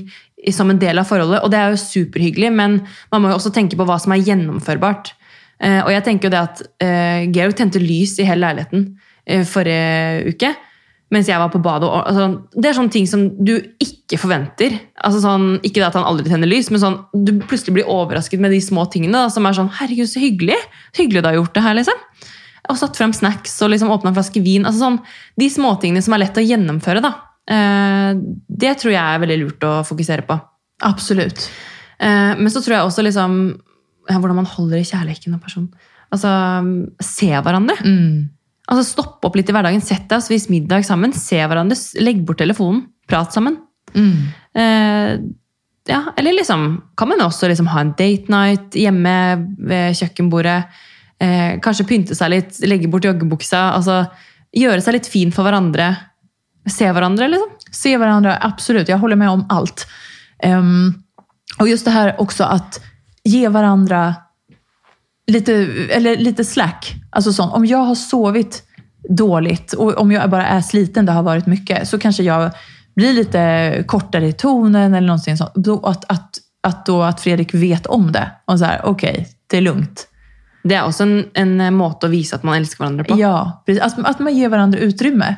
[0.52, 1.44] som en del av forholdet.
[1.44, 2.80] Og det er jo superhyggelig, men
[3.12, 5.14] man må jo også tenke på hva som er gjennomførbart.
[5.62, 8.88] Eh, og jeg tenker jo det at eh, Georg tente lys i hele leiligheten
[9.24, 10.50] eh, forrige uke.
[11.14, 11.86] Mens jeg var på badet.
[11.86, 14.74] Og, altså, det er sånne ting som du ikke forventer.
[14.98, 18.42] Altså, sånn, ikke det at han aldri tenner lys, men sånn, du plutselig blir overrasket
[18.42, 19.20] med de små tingene.
[19.26, 20.58] Da, som er sånn Herregud, så hyggelig!
[20.98, 22.02] Hyggelig du har gjort det her, liksom.
[22.72, 24.66] Og satt frem snacks og liksom åpna en flaske vin.
[24.66, 24.98] Altså, sånn,
[25.40, 27.14] de småtingene som er lett å gjennomføre, da.
[27.54, 28.10] Eh,
[28.64, 30.38] det tror jeg er veldig lurt å fokusere på.
[30.88, 31.46] Absolut.
[32.00, 33.36] Eh, men så tror jeg også liksom
[34.10, 35.68] hvordan man holder i kjærligheten og person.
[36.12, 36.30] Altså,
[37.02, 37.76] se hverandre.
[37.84, 38.30] Mm.
[38.70, 39.82] Altså, Stopp opp litt i hverdagen.
[39.84, 41.12] Sett deg og spis middag sammen.
[41.12, 41.76] Se hverandre.
[41.76, 42.86] s- Legg bort telefonen.
[43.08, 43.58] Prat sammen.
[43.94, 44.28] Mm.
[44.56, 45.18] Eh,
[45.86, 49.16] ja, eller liksom kan man også liksom ha en date night hjemme
[49.58, 50.64] ved kjøkkenbordet.
[51.20, 53.74] Eh, kanskje pynte seg litt, legge bort joggebuksa.
[53.76, 54.06] altså
[54.56, 55.96] Gjøre seg litt fin for hverandre.
[56.70, 57.50] Se hverandre, liksom.
[57.74, 58.88] Se varandra, absolut.
[58.88, 59.86] Jag håller med om allt.
[60.42, 60.94] Ehm,
[61.58, 62.80] och just det här också att
[63.24, 64.14] ge varandra
[65.26, 65.52] lite,
[65.90, 66.94] eller lite slack.
[67.10, 67.52] Alltså sånt.
[67.52, 68.62] Om jag har sovit
[69.08, 72.50] dåligt och om jag bara är sliten, det har varit mycket, så kanske jag
[72.96, 75.68] blir lite kortare i tonen eller någonting sånt.
[75.84, 78.30] Att, att, att, då, att Fredrik vet om det.
[78.44, 80.08] Och så här, okej, det är lugnt.
[80.64, 83.18] Det er også en, en eh, måte å vise at man elsker hverandre på.
[83.20, 83.82] Ja, precis.
[83.82, 85.36] Att, att man ger varandra utrymme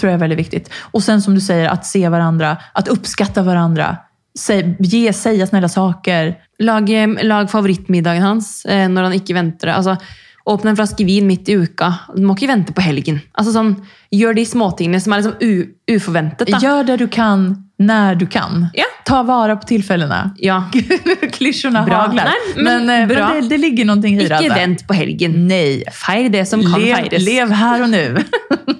[0.00, 0.70] tror jag är väldigt viktigt.
[0.90, 3.96] Och sen som du säger, att se varandra, att uppskatta varandra.
[4.38, 6.34] Säg, ge, säga snälla saker.
[6.58, 9.74] Lag, eh, lag favorittmiddagen hans eh, når han ikke venter det.
[9.74, 9.96] Altså,
[10.46, 11.94] åpne en flaske vin midt i uka.
[12.14, 13.18] Du må ikke vente på helgen.
[13.34, 13.72] Altså, sånn,
[14.14, 16.36] gjør de småtingene som er liksom.
[16.46, 16.60] Da.
[16.62, 18.68] Gör det du kan, när du kan.
[18.74, 18.84] Ja.
[19.04, 20.30] Ta vara på tillfällena.
[20.36, 20.70] Ja.
[21.32, 21.94] Klyschorna Bra.
[21.94, 22.24] haglar.
[22.24, 23.28] Nej, men men eh, bra.
[23.28, 24.36] men det, det ligger någonting i det.
[24.36, 24.54] Alltså.
[24.54, 25.48] vent på helgen.
[25.48, 25.84] Nej.
[25.92, 27.24] Feir det som kan Lev, feires.
[27.24, 28.16] lev här och nu.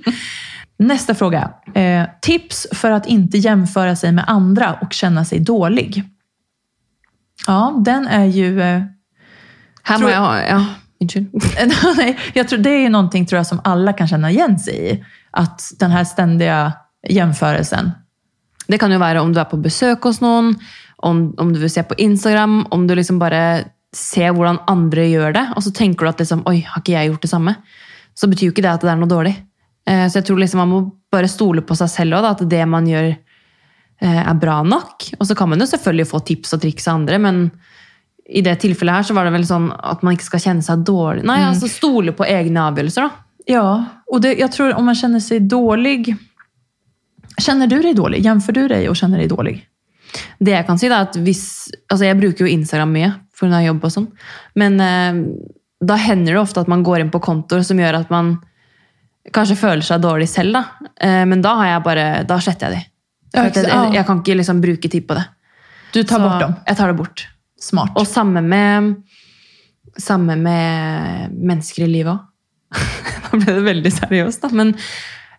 [0.79, 1.51] Nästa fråga.
[1.75, 6.03] Eh, tips för att inte jämföra sig med andra och känna sig dålig.
[7.47, 8.61] Ja, den är ju...
[8.63, 8.83] Eh,
[9.83, 10.65] Her Tror- ha Ja.
[11.97, 14.93] Nej, jag tror, det är ju någonting tror jag, som alla kan känna igen sig
[14.93, 15.05] i.
[15.31, 16.73] Att den här ständiga
[17.09, 17.91] jämförelsen.
[18.67, 20.55] Det kan jo være om du er på besøk hos noen,
[20.97, 23.65] om, om du vil se på Instagram, om du liksom bare
[23.95, 27.11] ser hvordan andre gjør det, og så tenker du at liksom, oi, har ikke jeg
[27.13, 27.55] gjort det samme?
[28.17, 29.37] Så betyr jo ikke det at det er noe dårlig.
[29.89, 30.81] Eh, Så jeg tror liksom man må
[31.13, 35.11] bare stole på seg selv da, at det man gjør eh, er bra nok.
[35.21, 37.51] Og så kan man jo selvfølgelig få tips og triks av andre, men
[38.27, 40.83] i det tilfellet her så var det vel sånn at man ikke skal kjenne seg
[40.87, 41.23] dårlig.
[41.29, 43.23] Nei, altså stole på egne avgjørelser, da.
[43.47, 46.17] Ja, och det, jag tror om man känner sig dålig.
[47.39, 48.21] Känner du dig dålig?
[48.21, 49.69] Jämför du dig och känner dig dålig?
[50.39, 52.97] Det jeg kan si, da, er at hvis Altså, jeg bruker jo Instagram
[53.37, 54.07] for når jeg jobber og sånn,
[54.57, 55.19] men eh,
[55.85, 58.39] da hender det ofte at man går inn på kontoer som gjør at man
[59.35, 60.91] kanskje føler seg dårlig selv, da.
[61.01, 62.93] Eh, men da har jeg bare Da sletter jeg de.
[63.37, 63.81] Jeg, ja.
[63.93, 65.25] jeg, kan ikke liksom bruke tid på det.
[65.93, 66.55] Du tar Så bort dem.
[66.69, 67.27] Jeg tar det bort.
[67.61, 67.93] Smart.
[67.99, 68.95] Og samme med
[69.97, 72.25] Samme med mennesker i livet òg.
[73.31, 74.51] da ble det veldig seriøst, da.
[74.53, 74.75] Men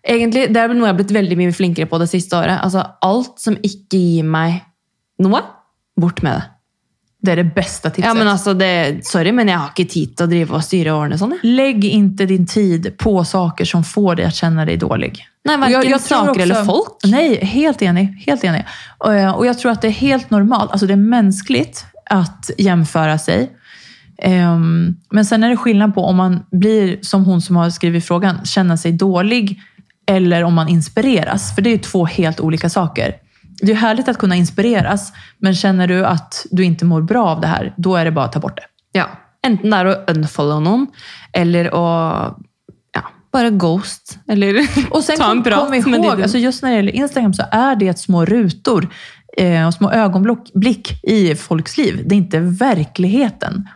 [0.01, 2.57] egentlig, det er noe jeg har blitt veldig mye flinkere på det siste året.
[2.65, 4.63] Altså, alt som ikke gir meg
[5.21, 5.43] noe,
[5.99, 6.47] bort med det.
[7.21, 8.05] Det är det bästa tipset.
[8.05, 10.93] Ja, men altså, det, sorry, men jeg har ikke tid til å drive og styre
[10.93, 11.31] årene sånn.
[11.41, 11.49] jeg.
[11.55, 15.27] Lägg inte din tid på saker som får dig att känna dig dålig.
[15.45, 16.93] Nei, Och Verken tror saker också- eller folk.
[17.03, 18.23] Nej, helt enig.
[18.27, 18.65] Helt enig.
[18.97, 22.51] Och, eh, Och jag tror att det är helt normalt, alltså det är mänskligt att
[22.57, 23.51] jämföra sig.
[24.21, 28.05] Ehm, Men sen är det skillnad på om man blir, som hon som har skrivit
[28.05, 29.59] frågan, känna sig dålig
[30.05, 31.55] eller om man inspireras.
[31.55, 33.15] För det är ju två helt olika saker.
[33.61, 37.41] Det är härligt att kunna inspireras, men känner du att du inte mår bra av
[37.41, 38.99] det här, då är det bara att ta bort det.
[38.99, 39.09] Ja.
[39.45, 40.87] Enten det er å unfollow noen,
[41.33, 41.83] eller å
[42.93, 44.17] ja, bare ghost.
[44.27, 47.43] Eller Och sen ta en prat kom ihåg, alltså just när det gäller Instagram så
[47.51, 48.89] är det små rutor
[49.37, 52.03] eh, och små ögonblick i folks liv.
[52.05, 53.67] Det är inte verkligheten.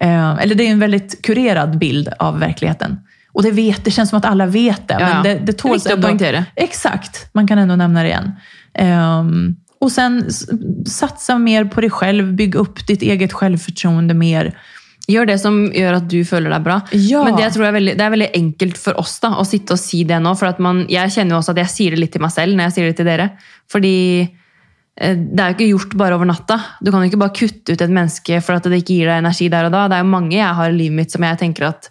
[0.00, 3.00] Eh, eller det är en väldigt kurerad bild av verkligheten.
[3.32, 5.14] Och det, vet, det känns som att alla vet det, Ja, ja.
[5.14, 6.42] men det, det är tåls att ändå.
[6.56, 8.32] Exakt, man kan ändå nämna det igen.
[8.74, 10.26] Ehm, och sen
[10.86, 14.58] satsa mer på dig själv, bygg upp ditt eget självförtroende mer.
[15.08, 16.80] Gjør det som gjør at du føler deg bra.
[16.92, 17.22] Ja.
[17.24, 19.80] Men det, tror er veldig, det er veldig enkelt for oss da, å sitte og
[19.80, 20.34] si det nå.
[20.36, 22.58] For at man, jeg kjenner jo også at jeg sier det litt til meg selv
[22.58, 23.30] når jeg sier det til dere.
[23.72, 26.58] Fordi eh, det er jo ikke gjort bare over natta.
[26.84, 29.22] Du kan jo ikke bare kutte ut et menneske for at det ikke gir deg
[29.22, 29.86] energi der og da.
[29.88, 31.88] Det er jo mange jeg har i livet mitt som jeg tenker at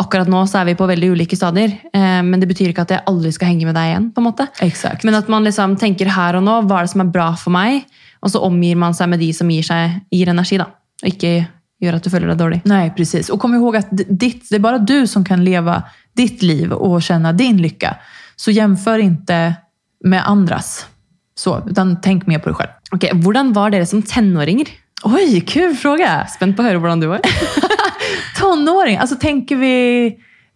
[0.00, 1.76] akkurat nå så er vi på veldig ulike stadier.
[1.92, 4.10] Eh, men det betyr ikke at jeg aldri skal henge med deg igjen.
[4.14, 4.48] på en måte.
[4.64, 5.04] Exakt.
[5.06, 7.54] Men at man liksom tenker her og nå, hva er det som er bra for
[7.54, 7.84] meg?
[8.20, 10.58] Og så omgir man seg med de som gir, seg, gir energi.
[10.60, 10.68] da.
[11.02, 11.34] Og ikke
[11.80, 12.60] gjør at du føler deg dårlig.
[12.68, 13.30] Nej, precis.
[13.30, 15.82] Och kom ihåg att ditt, det är bara du som kan leva
[16.16, 17.96] ditt liv och känna din lycka.
[18.36, 19.54] Så jämför inte
[20.04, 20.86] med andras.
[21.34, 22.70] Så, utan tänk mer på dig själv.
[22.92, 24.68] Ok, Hvordan var dere som tenåringer?
[25.02, 26.26] Oj, kul fråga!
[26.28, 27.20] Spent på å høre hvordan du var.
[28.38, 30.06] Tonåring, alltså tänker vi...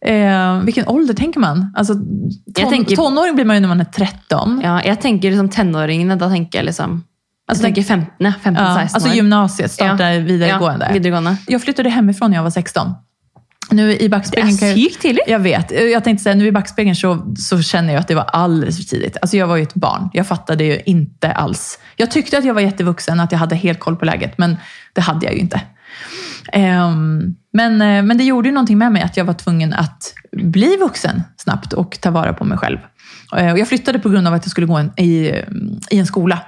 [0.06, 1.72] Eh, vilken ålder tänker man?
[1.76, 4.60] Alltså, ton, Jag tänker- Tonåring blir man ju när man är 13.
[4.64, 7.04] Ja, jeg tenker liksom tenåringene, da tenker jeg liksom
[7.48, 8.32] Altså, jeg tenker 15, ja.
[8.42, 10.86] 15-16 Ja, alltså gymnasiet startar videregående.
[10.88, 11.36] Ja, videregående.
[11.46, 12.94] Jag flyttade hemifrån när jag var 16.
[13.70, 14.74] Nu i Det backspegeln jag...
[14.74, 15.22] sykt tidlig!
[15.26, 15.70] Jag vet.
[15.70, 18.84] Jag tänkte säga, nu i backspegeln så, så känner jag att det var alldeles för
[18.84, 19.16] tidigt.
[19.22, 20.10] Alltså jag var ju ett barn.
[20.12, 21.78] Jag fattade ju inte alls.
[21.96, 24.56] Jag tyckte att jag var jättevuxen, att jag hade helt koll på läget, men
[24.92, 25.60] det hade jag ju inte.
[26.52, 30.14] Ehm, men, eh, men det gjorde ju någonting med mig att jag var tvungen att
[30.32, 32.78] bli vuxen snabbt och ta vara på mig själv.
[33.32, 35.32] Och jag flyttade på grund av att jag skulle gå en, i,
[35.90, 36.38] i en skola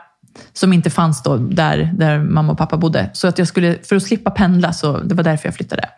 [0.52, 3.10] som inte fanns då där, där mamma och pappa bodde.
[3.12, 5.88] Så att jag skulle, för att slippa pendla, så det var därför jag flyttade.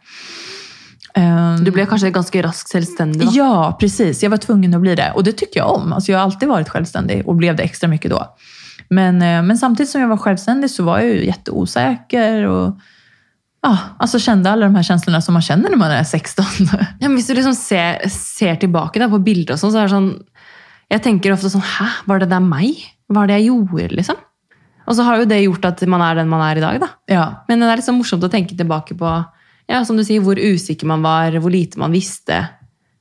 [1.18, 3.26] Ehm, Du ble kanskje ganske raskt selvstendig?
[3.26, 3.32] da.
[3.34, 4.22] Ja, precis.
[4.22, 5.12] Jag var tvungen att bli det.
[5.14, 5.92] Och det tycker jag om.
[5.92, 8.22] Alltså jag har alltid varit självständig och blev det extra mycket då.
[8.90, 12.78] Men, eh, men samtidigt som jag var självständig så var jag ju jätteosäker och
[13.62, 16.44] ja, alltså kände alla de här känslorna som man känner när man är 16.
[17.00, 19.88] Ja, men hvis du liksom ser, ser tilbake da, på bilder, og sånn, så er
[19.88, 20.12] det sånn
[20.88, 22.78] Jeg tenker ofte sånn Hæ, var det der meg?
[23.10, 24.16] Hva var det jeg gjorde, liksom?
[24.88, 26.78] Og så har jo det gjort at man er den man er i dag.
[26.80, 26.88] da.
[27.12, 29.10] Ja, Men det er liksom morsomt å tenke tilbake på
[29.68, 32.46] ja, som du sier, hvor usikker man var, hvor lite man visste.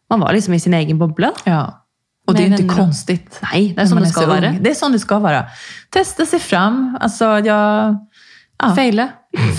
[0.10, 1.28] Man var liksom i sin egen boble.
[1.28, 1.52] da.
[1.52, 1.84] ja.
[2.28, 3.40] Och det är inte konstigt.
[3.54, 4.52] Nej, det är som det ska vara.
[4.62, 5.46] Det är som det ska vara.
[5.90, 6.98] Testa sig fram.
[7.02, 7.98] Alltså jag...
[8.60, 8.76] Ja.
[8.76, 9.08] Feile.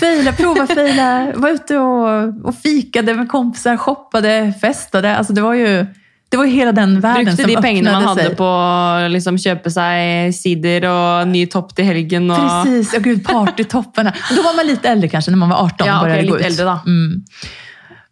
[0.00, 5.16] Fejla, prova fejla, var ute och, och fikade med kompisar, shoppade, festade.
[5.16, 5.86] Alltså det var ju,
[6.30, 8.36] det var ju hela den världen Brukte som de pengene man hadde sig.
[8.36, 12.30] på å liksom, kjøpe seg sider og ny topp til helgen.
[12.30, 12.36] Og...
[12.64, 14.12] Precis, ja gud, partytopparna.
[14.36, 16.36] Då var man lite äldre kanske, när man var 18 Ja, och började okej, gå
[16.36, 16.52] lite ut.
[16.52, 16.80] äldre då.
[16.86, 17.22] Mm.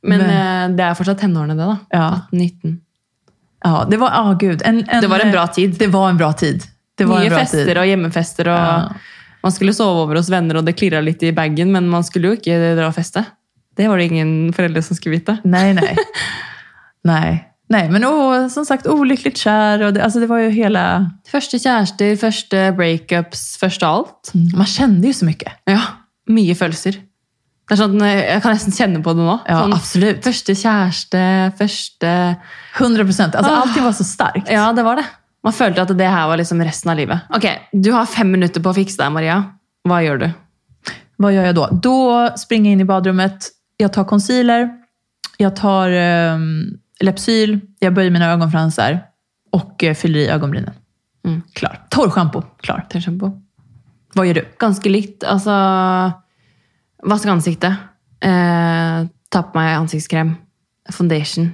[0.03, 1.63] Men Men- eh, det er fortsatt tenårene, det.
[1.63, 1.77] da.
[1.91, 2.21] Ja.
[2.33, 2.79] 18-19.
[3.65, 4.63] Ja, det var, ja gud.
[4.65, 5.75] En, en, Det var en bra tid.
[5.79, 6.63] Det var en bra tid.
[6.95, 7.79] Det var bra fester tid.
[7.79, 8.49] og hjemmefester.
[8.49, 8.89] og Ja.
[9.43, 12.29] Man skulle sove over hos venner, og det klirra litt i bagen, men man skulle
[12.29, 13.25] jo ikke dra og feste.
[13.77, 15.37] Det var det ingen foreldre som skulle vite.
[15.45, 15.97] Nej, nej.
[17.05, 17.46] nej.
[17.69, 19.83] Nej, men åh, som sagt olyckligt kär.
[19.83, 21.11] Och det, alltså det var ju hela...
[21.31, 24.31] Første kjærester, første breakups, første alt.
[24.57, 25.53] Man kände ju så mycket.
[25.65, 25.81] Ja.
[27.67, 29.39] Det er sånn, Jeg kan nesten kjenne på det nå.
[29.49, 30.21] Ja, sånn, absolut.
[30.23, 31.23] Første kjæreste,
[31.59, 32.11] første
[32.79, 33.35] 100 procent.
[33.35, 33.63] Alltså Ah.
[33.65, 34.51] allting var så starkt.
[34.51, 35.05] Ja, det var det.
[35.43, 37.19] Man følte at det her var liksom resten av livet.
[37.35, 39.43] Ok, Du har fem minutter på å fikse deg, Maria.
[39.89, 40.31] Hva gjør du?
[41.19, 41.69] Vad gör jag då?
[41.83, 43.49] Då springer jag in i badrummet.
[43.77, 44.71] Jag tar concealer.
[45.39, 47.61] Jag tar um, Lypsyl.
[47.79, 49.01] Jag böjer mina ögonfransar.
[49.53, 50.75] Och eh, fyller i ögonbrynen.
[51.27, 51.43] Mm.
[51.53, 51.87] Klar.
[51.91, 52.43] Torrschampo.
[52.61, 52.87] Klar.
[52.91, 53.43] Tørrshampoo.
[54.15, 54.45] Vad gör du?
[54.59, 55.25] Ganske likt.
[55.25, 55.53] Altså
[57.03, 57.75] Vaske ansiktet.
[58.21, 60.35] Eh, ta på meg ansiktskrem.
[60.93, 61.53] Foundation.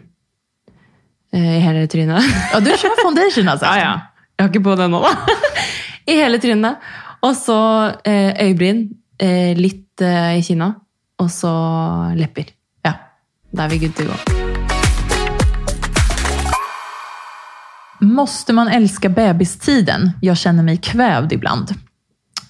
[1.32, 2.22] Eh, I hele trynet.
[2.52, 3.66] Ja, du kör foundation alltså?
[3.66, 5.16] Jeg har ikke på nå, da.
[6.12, 6.76] I hele trynet.
[7.22, 7.58] Og så
[8.04, 8.88] eh, øyebryn.
[9.18, 10.74] Eh, litt eh, i kinna.
[11.18, 11.52] Og så
[12.18, 12.54] lepper.
[12.84, 12.96] Ja.
[13.52, 14.41] Da er vi good to go.
[18.02, 20.10] Måste man älska bebistiden?
[20.20, 21.74] Jag känner mig kvävd ibland.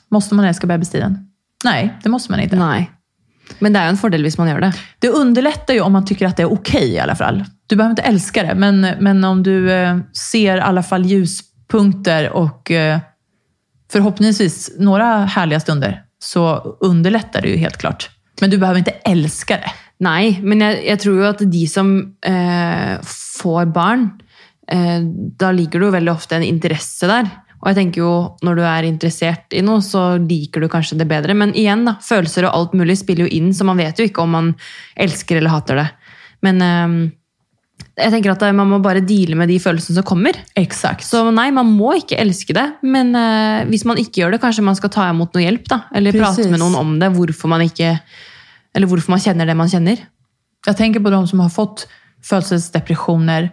[0.09, 1.29] Måste man älska bebistiden?
[1.65, 2.57] Nej, det måste man inte.
[2.57, 2.91] Nej.
[3.59, 4.73] Men det är en fördel om man gör det.
[4.99, 7.45] Det underlättar ju om man tycker att det är okej i alla fall.
[7.67, 9.99] Du behöver inte älska det, men, men om du eh,
[10.31, 12.99] ser i alla fall ljuspunkter och eh,
[13.93, 18.11] förhoppningsvis några härliga stunder, så underlättar det ju helt klart.
[18.41, 19.73] Men du behöver inte älska det.
[19.99, 23.01] Nej, men jag, jag tror ju att de som eh,
[23.43, 24.11] får barn,
[24.73, 27.27] da ligger det jo veldig ofte en interesse der.
[27.63, 28.13] Og jeg tenker jo,
[28.43, 31.37] når du er interessert i noe, så liker du kanskje det bedre.
[31.39, 34.25] Men igjen, da, følelser og alt mulig spiller jo inn, så man vet jo ikke
[34.25, 34.49] om man
[34.99, 35.85] elsker eller hater det.
[36.43, 36.97] Men eh,
[38.03, 40.41] jeg tenker at man må bare deale med de følelsene som kommer.
[40.59, 41.07] Exakt.
[41.07, 44.67] Så nei, man må ikke elske det, men eh, hvis man ikke gjør det, kanskje
[44.67, 45.85] man skal ta imot noe hjelp, da.
[45.95, 46.51] Eller prate Precis.
[46.51, 47.95] med noen om det, hvorfor man ikke
[48.73, 49.99] Eller hvorfor man kjenner det man kjenner.
[50.67, 51.87] Jag tänker på de som har fått
[52.25, 53.51] födelsedepressioner.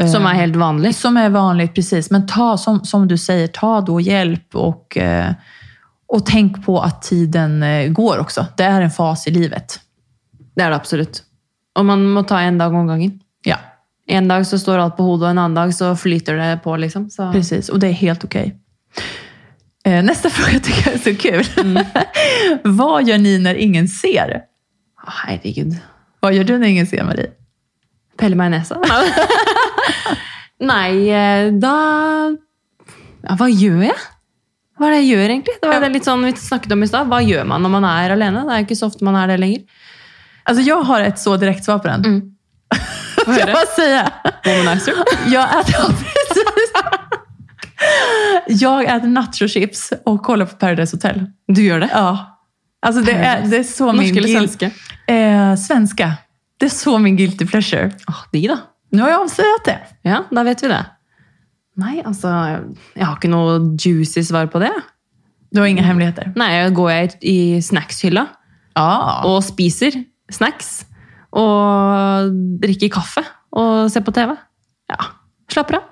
[0.00, 0.94] Eh, Som er helt vanlig.
[0.94, 2.10] Som är vanligt, precis.
[2.10, 5.32] Men ta, som, som du säger, ta då hjälp och, eh,
[6.06, 8.46] och tänk på att tiden eh, går också.
[8.56, 9.80] Det är en fas i livet.
[10.56, 11.22] Det er det absolutt.
[11.78, 13.20] Og man må ta en dag om gangen.
[13.44, 13.56] Ja,
[14.08, 16.76] En dag så står alt på hodet, og en annen dag så flyter det på.
[16.76, 17.10] liksom.
[17.10, 17.32] Så.
[17.32, 17.68] precis.
[17.68, 18.56] Och det är helt okej.
[19.84, 21.80] Eh, nästa fråga tycker jag är så kul.
[22.64, 24.42] Vad gör ni när ingen ser?
[25.06, 25.76] Å, Herregud.
[26.20, 27.30] Vad gör du när ingen ser, Marie?
[28.18, 28.78] Pelle meg i nesa?
[30.58, 31.74] Nei, da
[33.22, 33.98] ja, Hva gjør jeg?
[34.78, 35.54] Hva er det jeg gjør, egentlig?
[35.62, 37.08] Det var det litt sånn vi snakket om i stad.
[37.10, 38.44] Hva gjør man når man er alene?
[38.46, 39.62] Det er jo ikke så ofte man är det lenger.
[40.48, 42.04] Alltså jag har ett så direkt svar på den.
[42.04, 42.20] Mm.
[43.24, 44.12] Får jag bara säga?
[44.44, 44.94] Womanizer.
[45.26, 46.72] Jag äter, ja, precis.
[48.62, 51.26] Jag äter nachochips och kollar på Paradise Hotel.
[51.48, 51.88] Du gjør det?
[51.92, 52.40] Ja.
[52.86, 54.70] Alltså det är, det är så min Norske eller svenske?
[55.06, 56.12] Eh, svenska.
[56.58, 57.90] Det är så min guilty pleasure.
[58.08, 58.58] Åh, digg, da.
[58.90, 59.78] Nu har jag avslöjat det.
[60.02, 60.84] Ja, da vet vi det.
[61.78, 62.28] Nei, altså
[62.96, 64.72] Jeg har ikke noe juicy svar på det.
[65.54, 66.32] Du har inga hemligheter?
[66.36, 68.26] Nei, går jeg i snackshylla
[68.76, 68.88] Ja.
[69.24, 69.94] og spiser
[70.30, 70.84] snacks
[71.32, 72.32] og
[72.62, 74.34] drikker kaffe og ser på TV.
[74.90, 74.98] Ja,
[75.52, 75.86] slapper av.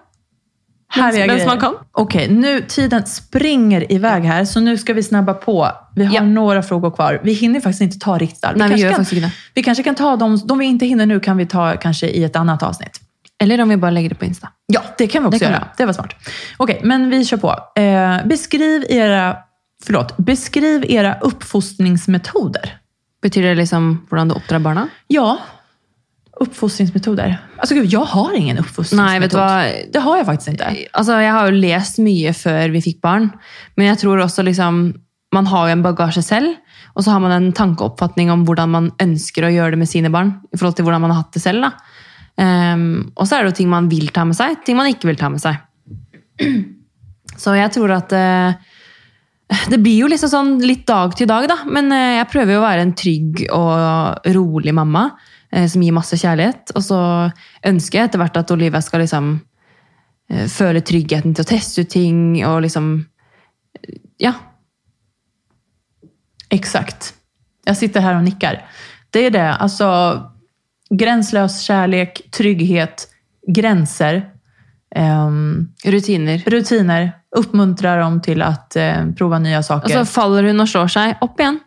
[1.02, 1.60] Härliga mens grejer.
[1.60, 1.74] man.
[1.92, 5.70] Okej, nu tiden springer iväg här, så nu ska vi snabba på.
[5.94, 6.22] Vi har Ja.
[6.22, 7.20] några frågor kvar.
[7.24, 8.42] Vi hinner faktiskt inte ta riktigt.
[8.42, 11.06] Nej, vi kanske gör kan, inte vi kanske kan ta de, de vi inte hinner
[11.06, 13.00] nu kan vi ta kanske i ett annat avsnitt.
[13.42, 14.48] Eller om vi bare legger det på Insta.
[14.66, 15.68] Ja, det kan vi också Det göra.
[15.76, 16.14] Det var smart.
[16.56, 17.80] Okej, men vi kör på.
[17.80, 19.36] Eh, beskriv era,
[19.84, 22.76] förlåt, beskriv era uppfostringsmetoder.
[23.22, 24.88] Betyr det liksom hvordan du oppdrar barna?
[25.06, 25.38] Ja,
[26.40, 27.38] uppfostringsmetoder.
[27.58, 29.06] Alltså gud, jag har ingen uppfostringsmetod.
[29.06, 29.92] Nej, vet du vad?
[29.92, 30.76] Det har jag faktiskt inte.
[30.92, 33.30] Altså, Jeg har jo lest mye før vi fikk barn,
[33.76, 34.94] men jeg tror også liksom
[35.34, 36.52] Man har jo en bagasje selv,
[36.94, 40.08] og så har man en tankeoppfatning om hvordan man ønsker å gjøre det med sine
[40.08, 40.40] barn.
[40.54, 41.72] i forhold til hvordan man har hatt det da.
[42.38, 45.16] Ehm, og så er det ting man vil ta med seg, ting man ikke vil
[45.16, 45.56] ta med seg.
[47.36, 48.54] Så jeg tror at eh,
[49.68, 51.56] Det blir jo liksom sånn litt dag til dag, da.
[51.66, 51.90] Men
[52.30, 55.10] prøver jo å være en trygg og rolig mamma
[55.68, 56.72] som gir masse kjærlighet.
[56.74, 57.30] Og så
[57.66, 59.40] ønsker jeg etter hvert at Olivia skal liksom
[60.30, 63.06] eh, føle tryggheten til å teste ut ting og liksom
[64.18, 64.32] Ja.
[66.48, 67.14] Exakt.
[67.64, 68.64] Jag sitter här och nickar.
[69.10, 69.54] Det är det.
[69.54, 70.20] Alltså,
[70.90, 73.08] gränslös kärlek, trygghet,
[73.46, 74.30] gränser,
[74.94, 76.38] ehm, Rutiner.
[76.46, 77.12] rutiner.
[77.36, 79.88] Uppmuntra dem til att eh, prova nya saker.
[79.88, 81.58] så faller hun og slår seg opp igjen.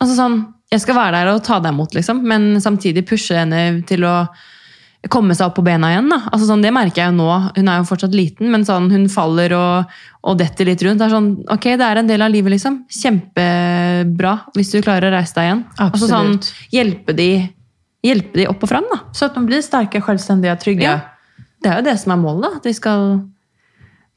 [0.00, 0.40] Altså sånn,
[0.74, 4.16] Jeg skal være der og ta deg imot, liksom, men samtidig pushe henne til å
[5.12, 6.06] komme seg opp på bena igjen.
[6.08, 6.16] da.
[6.32, 7.26] Altså sånn, Det merker jeg jo nå.
[7.58, 9.90] Hun er jo fortsatt liten, men sånn, hun faller og,
[10.24, 10.98] og detter litt rundt.
[11.02, 12.78] Det er sånn, ok, det er en del av livet, liksom.
[12.88, 15.60] Kjempebra hvis du klarer å reise deg igjen.
[15.84, 16.70] Altså sånn, Absolut.
[16.72, 17.28] hjelpe de,
[18.08, 19.00] hjelpe de opp og fram, da.
[19.12, 20.82] Så att de blir starka, självständiga, trygga.
[20.82, 21.44] Ja.
[21.62, 22.56] Det er jo det som er målet, da.
[22.56, 23.04] At de skal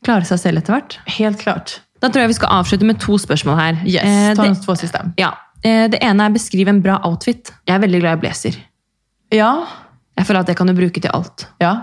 [0.07, 0.97] klare seg selv etter hvert.
[1.17, 1.81] Helt klart.
[1.99, 3.77] Da tror jeg vi skal avslutte med to spørsmål her.
[3.83, 5.03] Yes, Eh, ta de två sista.
[5.17, 5.33] ja.
[5.65, 7.51] Eh, det ene er beskriv en bra outfit.
[7.67, 8.57] Jeg er veldig glad i blazer.
[9.33, 9.51] Ja,
[10.17, 11.47] Jeg føler at det kan du bruke til alt.
[11.61, 11.75] ja.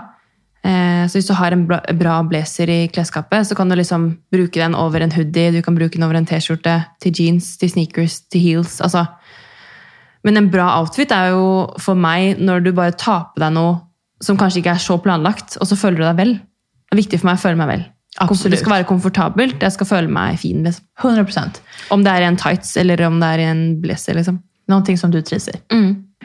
[0.65, 4.17] Eh, så hvis du har en bra, bra blazer i klesskapet, så kan du liksom
[4.33, 7.69] bruke den over en hoodie, du kan bruke den over en T-skjorte, til jeans, til
[7.69, 8.81] sneakers, til heels.
[8.81, 9.05] Altså.
[10.23, 13.77] Men en bra outfit er jo for meg når du bare tar på deg noe
[14.23, 16.33] som kanskje ikke er så planlagt, og så føler du deg vel.
[16.33, 17.85] Det er viktig for meg å føle meg vel.
[18.17, 18.51] Absolutt.
[18.51, 20.63] Det skal være komfortabelt, jeg skal føle meg fin.
[20.63, 20.85] Liksom.
[21.01, 21.61] 100 procent.
[21.91, 24.13] Om det i en tights eller om det i en blazer.
[24.13, 24.39] Liksom.
[24.67, 25.57] Någonting som du trivs i.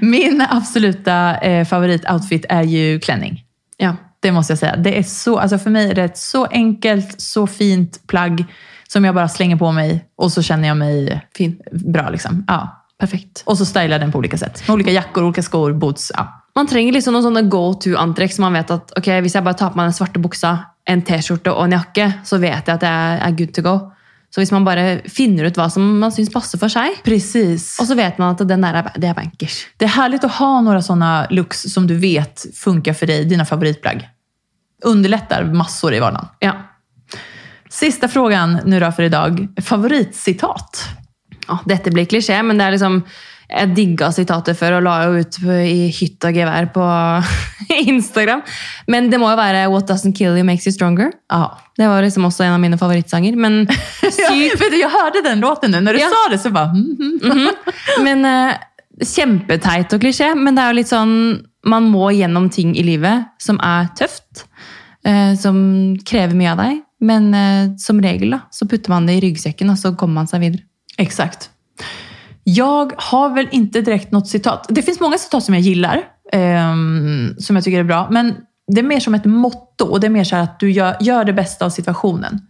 [0.01, 3.45] Min absoluta eh, favoritoutfit är ju klänning.
[3.77, 3.97] Ja.
[4.21, 4.77] Det måste jag säga.
[4.77, 8.45] Det är så, alltså för mig är det ett så enkelt, så fint plagg
[8.89, 11.61] som jag bara slänger på mig och så känner jag mig Fin.
[11.73, 12.11] bra.
[12.11, 12.45] Liksom.
[12.49, 12.77] Ja.
[12.99, 13.43] Perfekt.
[13.47, 14.63] Och så stylar jag den på olika sätt.
[14.69, 16.13] Med olika jackor, olika skor, boots.
[16.17, 16.43] Ja.
[16.55, 19.71] Man trenger liksom noen sånne go-to-antrekk som man vet at ok, hvis jeg bare tar
[19.73, 20.51] på meg den svarte buksa,
[20.91, 23.75] en T-skjorte og en jakke, så vet jeg at jeg er good to go.
[24.31, 27.73] Så hvis man bare finner ut hva som man syns passer for seg, Precis.
[27.83, 29.65] og så vet man at den er, det er bankers.
[29.77, 33.45] Det är härligt att ha några sådana looks som du vet funkar för dig, dina
[33.45, 34.09] favoritplagg.
[34.85, 36.29] Underlättar massor i vardagen.
[36.39, 36.53] Ja.
[37.69, 39.49] Sista frågan nu då för idag.
[39.63, 40.89] Favoritcitat?
[41.49, 43.01] Å, dette blir klisjé, men det er liksom
[43.51, 46.85] Jeg digga sitatet før og la jo ut i hytt og gevær på
[47.93, 48.43] Instagram.
[48.87, 51.11] Men det må jo være 'What doesn't kill you makes you stronger'.
[51.31, 51.51] Ja.
[51.77, 53.37] Det var liksom også en av mine favorittsanger.
[53.37, 53.67] Men
[54.03, 55.81] Ja, sykt du, jag hörde den låten nu.
[55.81, 56.09] När du Ja.
[56.09, 56.71] sa det så bara...
[56.71, 57.49] Mm, mm.
[58.05, 58.55] Men eh,
[59.05, 61.13] Kjempeteit og klisjé, men det er jo litt sånn
[61.65, 64.45] Man må gjennom ting i livet som er tøft.
[65.05, 66.83] eh, som krever mye av deg.
[67.01, 70.27] Men eh, som regel da, så putter man det i ryggsekken, og så kommer man
[70.29, 70.63] seg videre.
[70.99, 71.49] Exakt.
[72.45, 74.67] Jag har väl inte direkt något citat.
[74.69, 78.09] Det finns många citat som jag gillar, ehm, som jag tycker är bra.
[78.11, 78.35] Men
[78.75, 81.25] det är mer som ett motto och det är mer så att du gör, gör
[81.25, 82.41] det bästa av situationen.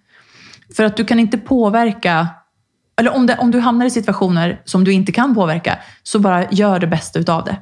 [0.77, 2.29] För att du kan inte påverka,
[3.01, 6.51] eller om, det, om du hamnar i situationer som du inte kan påverka, så bara
[6.51, 7.57] gör det bästa utav det.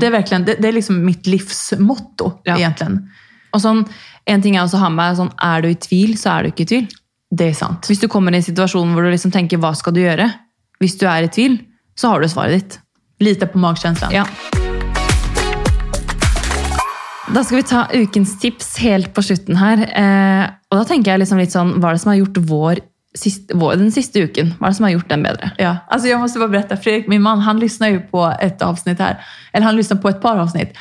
[0.00, 2.56] Det är verkligen, det, det är liksom mitt livsmotto Ja.
[2.56, 3.10] egentligen.
[3.52, 3.84] Og sånn,
[4.26, 6.62] En ting jeg også har med sånn, er du i tvil, så er du ikke
[6.62, 6.86] i tvil.
[7.30, 7.86] Det är sant.
[7.88, 10.30] Hvis du kommer i en situasjon hvor du liksom tenker 'hva skal du gjøre'?
[10.80, 11.58] Hvis du er i tvil,
[11.94, 12.78] så har du svaret ditt.
[13.20, 14.12] Lita på magkänslan.
[14.14, 14.26] Ja.
[17.34, 19.82] Da skal vi ta ukens tips helt på slutten her.
[19.86, 22.80] Eh, og da tenker jeg liksom litt sånn, Hva er det som har gjort vår,
[23.14, 24.54] siste, vår, den sista uken?
[24.58, 25.50] Hva er det som har gjort den bedre?
[25.58, 26.76] Ja, alltså jag måste bara berätta.
[26.76, 29.20] Fredrik, min man, han lyssnar ju på ett avsnitt här.
[29.52, 30.74] Eller han lyssnar på ett par avsnitt.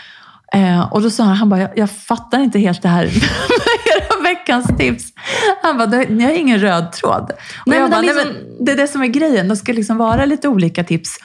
[0.53, 3.05] Eh, och då sa han, han bara, jag, jag fattar inte helt det här
[4.49, 5.13] veckans tips.
[5.61, 7.31] Han bara, "Det- ni har ingen röd tråd.
[7.31, 9.47] Och Nej, jag bara, är Nej, liksom- men det är det som är grejen.
[9.47, 11.17] Det ska liksom vara lite olika tips.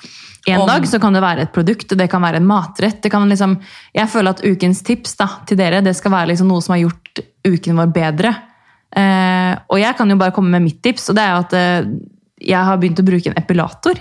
[0.47, 3.03] En Om- dag så kan det være et produkt, det kan være en matrett.
[3.03, 3.63] Det kan liksom,
[3.95, 6.81] jeg føler at ukens tips da, til dere det skal være liksom noe som har
[6.83, 8.35] gjort uken vår bedre.
[8.97, 11.53] Eh, og jeg kan jo bare komme med mitt tips, og det er jo at
[11.55, 11.85] eh,
[12.41, 13.95] jeg har begynt å bruke en epilator.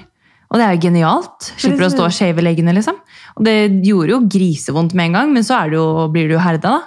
[0.51, 1.53] Og det er jo genialt.
[1.57, 2.95] Slipper å stå og shave leggene, liksom.
[3.37, 6.33] Og det gjorde jo grisevondt med en gang, men så er det jo, blir du
[6.35, 6.81] jo herda, da.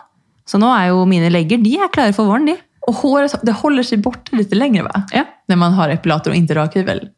[0.46, 2.56] Så nå er jo mine legger de er klare for våren, de.
[2.86, 5.02] Och håret det håller sig borta lite längre va?
[5.10, 5.24] Ja.
[5.48, 7.08] När man har epilator och inte rakhyvel.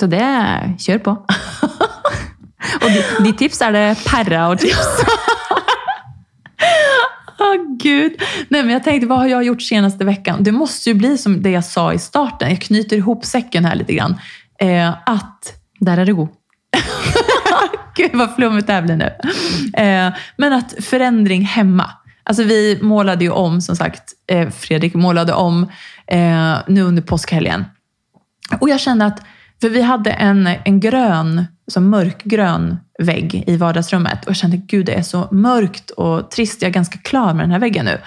[0.00, 1.10] Så det kjør på.
[2.82, 4.88] og de, de tips er det perra og tips.
[7.42, 8.12] Åh gud.
[8.48, 10.42] Nej, men jag tänkte, vad har jag gjort senaste veckan?
[10.42, 12.50] Det måste ju bli som det jag sa i starten.
[12.50, 14.16] Jag knyter ihop säcken här lite grann.
[14.60, 16.28] Eh, att Der er du god.
[17.96, 19.12] Gud vad flummigt det här blir nu.
[19.82, 21.90] Eh, men att förändring hemma.
[22.24, 25.62] Alltså vi målade ju om, som sagt, eh, Fredrik målade om
[26.06, 27.64] eh, nu under påskhelgen.
[28.60, 29.22] Och jag kände att,
[29.60, 34.24] för vi hade en, en grön, så mörkgrön vägg i vardagsrummet.
[34.24, 36.62] Och jag kände, gud det är så mörkt och trist.
[36.62, 37.98] Jag är ganska klar med den här väggen nu.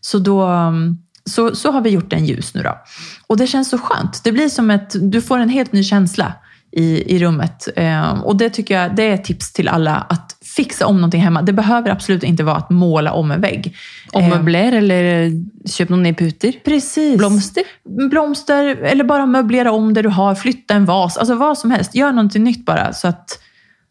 [0.00, 2.78] Så då mm, så, så har vi gjort den ljus nu då.
[3.26, 4.24] Och det känns så skönt.
[4.24, 6.32] Det blir som ett, du får en helt ny känsla
[6.72, 7.68] i, i rummet.
[7.76, 11.22] Eh, och det tycker jag det är ett tips till alla, att fixa om någonting
[11.22, 11.42] hemma.
[11.42, 13.70] Det behöver absolut inte vara att måla om en vägg.
[14.12, 15.30] Eh, Ommøbler eller
[15.68, 16.58] kjøp noen nye puter.
[16.66, 17.16] Precis.
[17.18, 17.64] Blomster.
[18.10, 21.94] Blomster, eller bara möblera om det du har, flytta en vas, alltså vad som helst.
[21.94, 22.92] Gör någonting nytt bara.
[22.92, 23.38] Så att,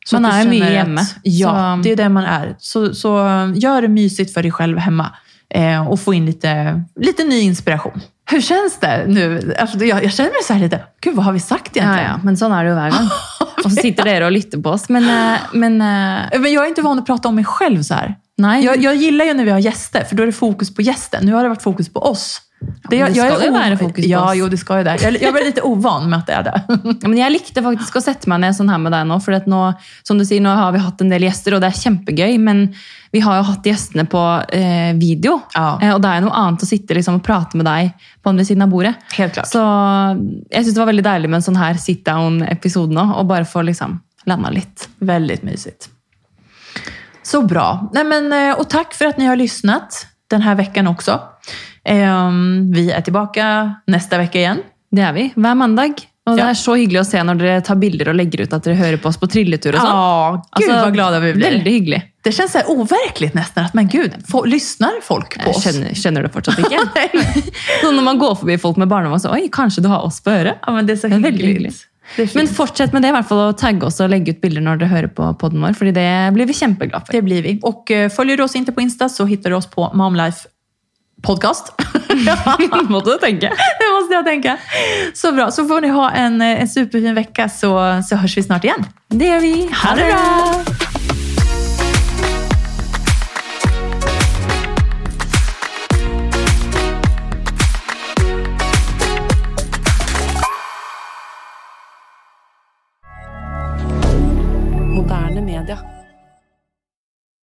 [0.06, 2.56] så Man är ju mycket hemma, Ja, så- det är det man är.
[2.60, 5.12] Så, så eh, gör det mysigt för dig själv hemma.
[5.50, 8.02] Eh, och få in lite, lite ny inspiration.
[8.32, 9.56] Hur känns det nu?
[9.60, 12.12] Alltså, jag, jag känner mig så här lite, gud vad har vi sagt Ja, egentligen?
[12.12, 13.10] ja, men sånn er det jo hver gang.
[13.68, 14.88] Og så sitter dere og lytter på oss.
[14.90, 17.94] Men, eh, men eh, Men jag är inte van att prata om mig själv så
[17.94, 18.16] här.
[18.38, 20.82] Nei, Jag, jag gillar ju när vi har gäster, för då är det fokus på
[20.82, 21.26] gästen.
[21.26, 22.42] Nu har det varit fokus på oss.
[22.60, 24.36] Men det ska ju vara fokus på ja, oss.
[24.36, 24.98] jo, det ska ju det.
[25.02, 26.62] Jag, jag var lite ovan med att det är det.
[27.08, 29.18] Men jeg likte faktisk å sette meg ned sånn her med deg nå.
[29.22, 29.60] For at nå,
[30.08, 32.40] som du sier, nå har vi hatt en del gjester, og det er kjempegøy.
[32.42, 32.64] Men
[33.14, 34.24] vi har jo hatt gjestene på
[34.58, 35.38] eh, video.
[35.54, 35.68] Ja.
[35.82, 37.94] Eh, og det er jo noe annet å sitte liksom, og prate med deg
[38.24, 38.96] på andre siden av bordet.
[39.20, 39.52] Helt klart.
[39.52, 43.06] Så jeg syns det var veldig deilig med en sånn her sit down-episode nå.
[43.22, 44.90] Og bare få liksom landa litt.
[44.98, 45.92] Väldigt mysigt.
[47.22, 47.90] Så bra.
[47.94, 51.22] Nej, men, eh, och tack för att ni har lyssnat den här veckan också.
[51.88, 54.58] Ehm, Vi är tillbaka nästa vecka igen.
[54.92, 55.32] Det er vi.
[55.36, 55.94] Hver mandag.
[56.28, 56.50] Og det Ja.
[56.50, 58.98] er så hyggelig å se når dere tar bilder og legger ut at dere hører
[58.98, 59.86] på oss på trilletur og sånn.
[59.96, 61.44] Ja, gud Altså, vad glada vi blir.
[61.52, 62.02] Veldig hyggelig.
[62.24, 63.66] Det känns så här overkligt nästan.
[63.66, 65.64] Att, men gud, få, lyssnar folk på oss?
[65.64, 66.80] skjønner, skjønner det fortsatt ikke.
[67.82, 70.32] så når man går forbi folk med barnevogn, så oi, kanskje du har oss på
[70.32, 70.58] øret.
[70.68, 71.58] Ja, men det är så Det är väldigt hyggligt.
[71.58, 71.86] hyggligt.
[72.16, 72.58] Det är, Men fint.
[72.58, 74.88] fortsett med det, i hvert fall å tagge oss og legge ut bilder når dere
[74.90, 77.12] hører på podden vår, fordi det blir vi kjempeglad for.
[77.14, 77.60] det blir vi.
[77.64, 80.48] Och eh, följer du oss inte på Insta så hittar du oss på Momlife
[81.24, 81.74] Podcast.
[82.90, 83.48] Måtte du tenke.
[83.80, 84.58] det måste jag tänka.
[85.14, 85.52] Så bra.
[85.52, 88.86] Så får ni ha en, eh, en superfin vecka så, så hörs vi snart igen.
[89.08, 89.70] Det gjør vi.
[89.84, 90.87] Ha det bra!